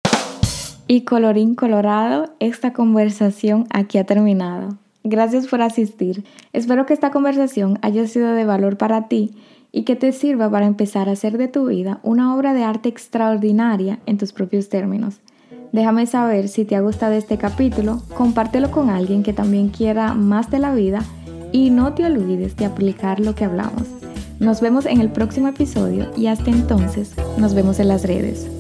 y 0.88 1.02
colorín 1.02 1.56
colorado, 1.56 2.34
esta 2.40 2.74
conversación 2.74 3.66
aquí 3.70 3.98
ha 3.98 4.06
terminado. 4.06 4.78
Gracias 5.04 5.48
por 5.48 5.62
asistir. 5.62 6.24
Espero 6.54 6.86
que 6.86 6.94
esta 6.94 7.12
conversación 7.12 7.78
haya 7.82 8.08
sido 8.08 8.34
de 8.34 8.46
valor 8.46 8.78
para 8.78 9.08
ti 9.08 9.36
y 9.72 9.84
que 9.84 9.96
te 9.96 10.12
sirva 10.12 10.50
para 10.50 10.66
empezar 10.66 11.10
a 11.10 11.14
hacer 11.14 11.38
de 11.38 11.48
tu 11.48 11.68
vida 11.68 12.00
una 12.02 12.36
obra 12.36 12.54
de 12.54 12.64
arte 12.64 12.90
extraordinaria 12.90 14.00
en 14.06 14.18
tus 14.18 14.32
propios 14.32 14.70
términos. 14.70 15.20
Déjame 15.72 16.06
saber 16.06 16.48
si 16.48 16.66
te 16.66 16.76
ha 16.76 16.82
gustado 16.82 17.14
este 17.14 17.38
capítulo, 17.38 18.02
compártelo 18.16 18.72
con 18.72 18.90
alguien 18.90 19.24
que 19.24 19.34
también 19.34 19.70
quiera 19.70 20.14
más 20.14 20.50
de 20.50 20.60
la 20.60 20.74
vida 20.74 21.02
y 21.52 21.70
no 21.70 21.94
te 21.94 22.06
olvides 22.06 22.56
de 22.56 22.66
aplicar 22.66 23.20
lo 23.20 23.36
que 23.36 23.46
hablamos. 23.46 23.84
Nos 24.40 24.62
vemos 24.62 24.86
en 24.86 25.02
el 25.02 25.10
próximo 25.10 25.50
episodio 25.50 26.12
y 26.16 26.28
hasta 26.28 26.50
entonces 26.50 27.14
nos 27.38 27.54
vemos 27.54 27.80
en 27.80 27.90
las 27.90 28.04
redes. 28.04 28.55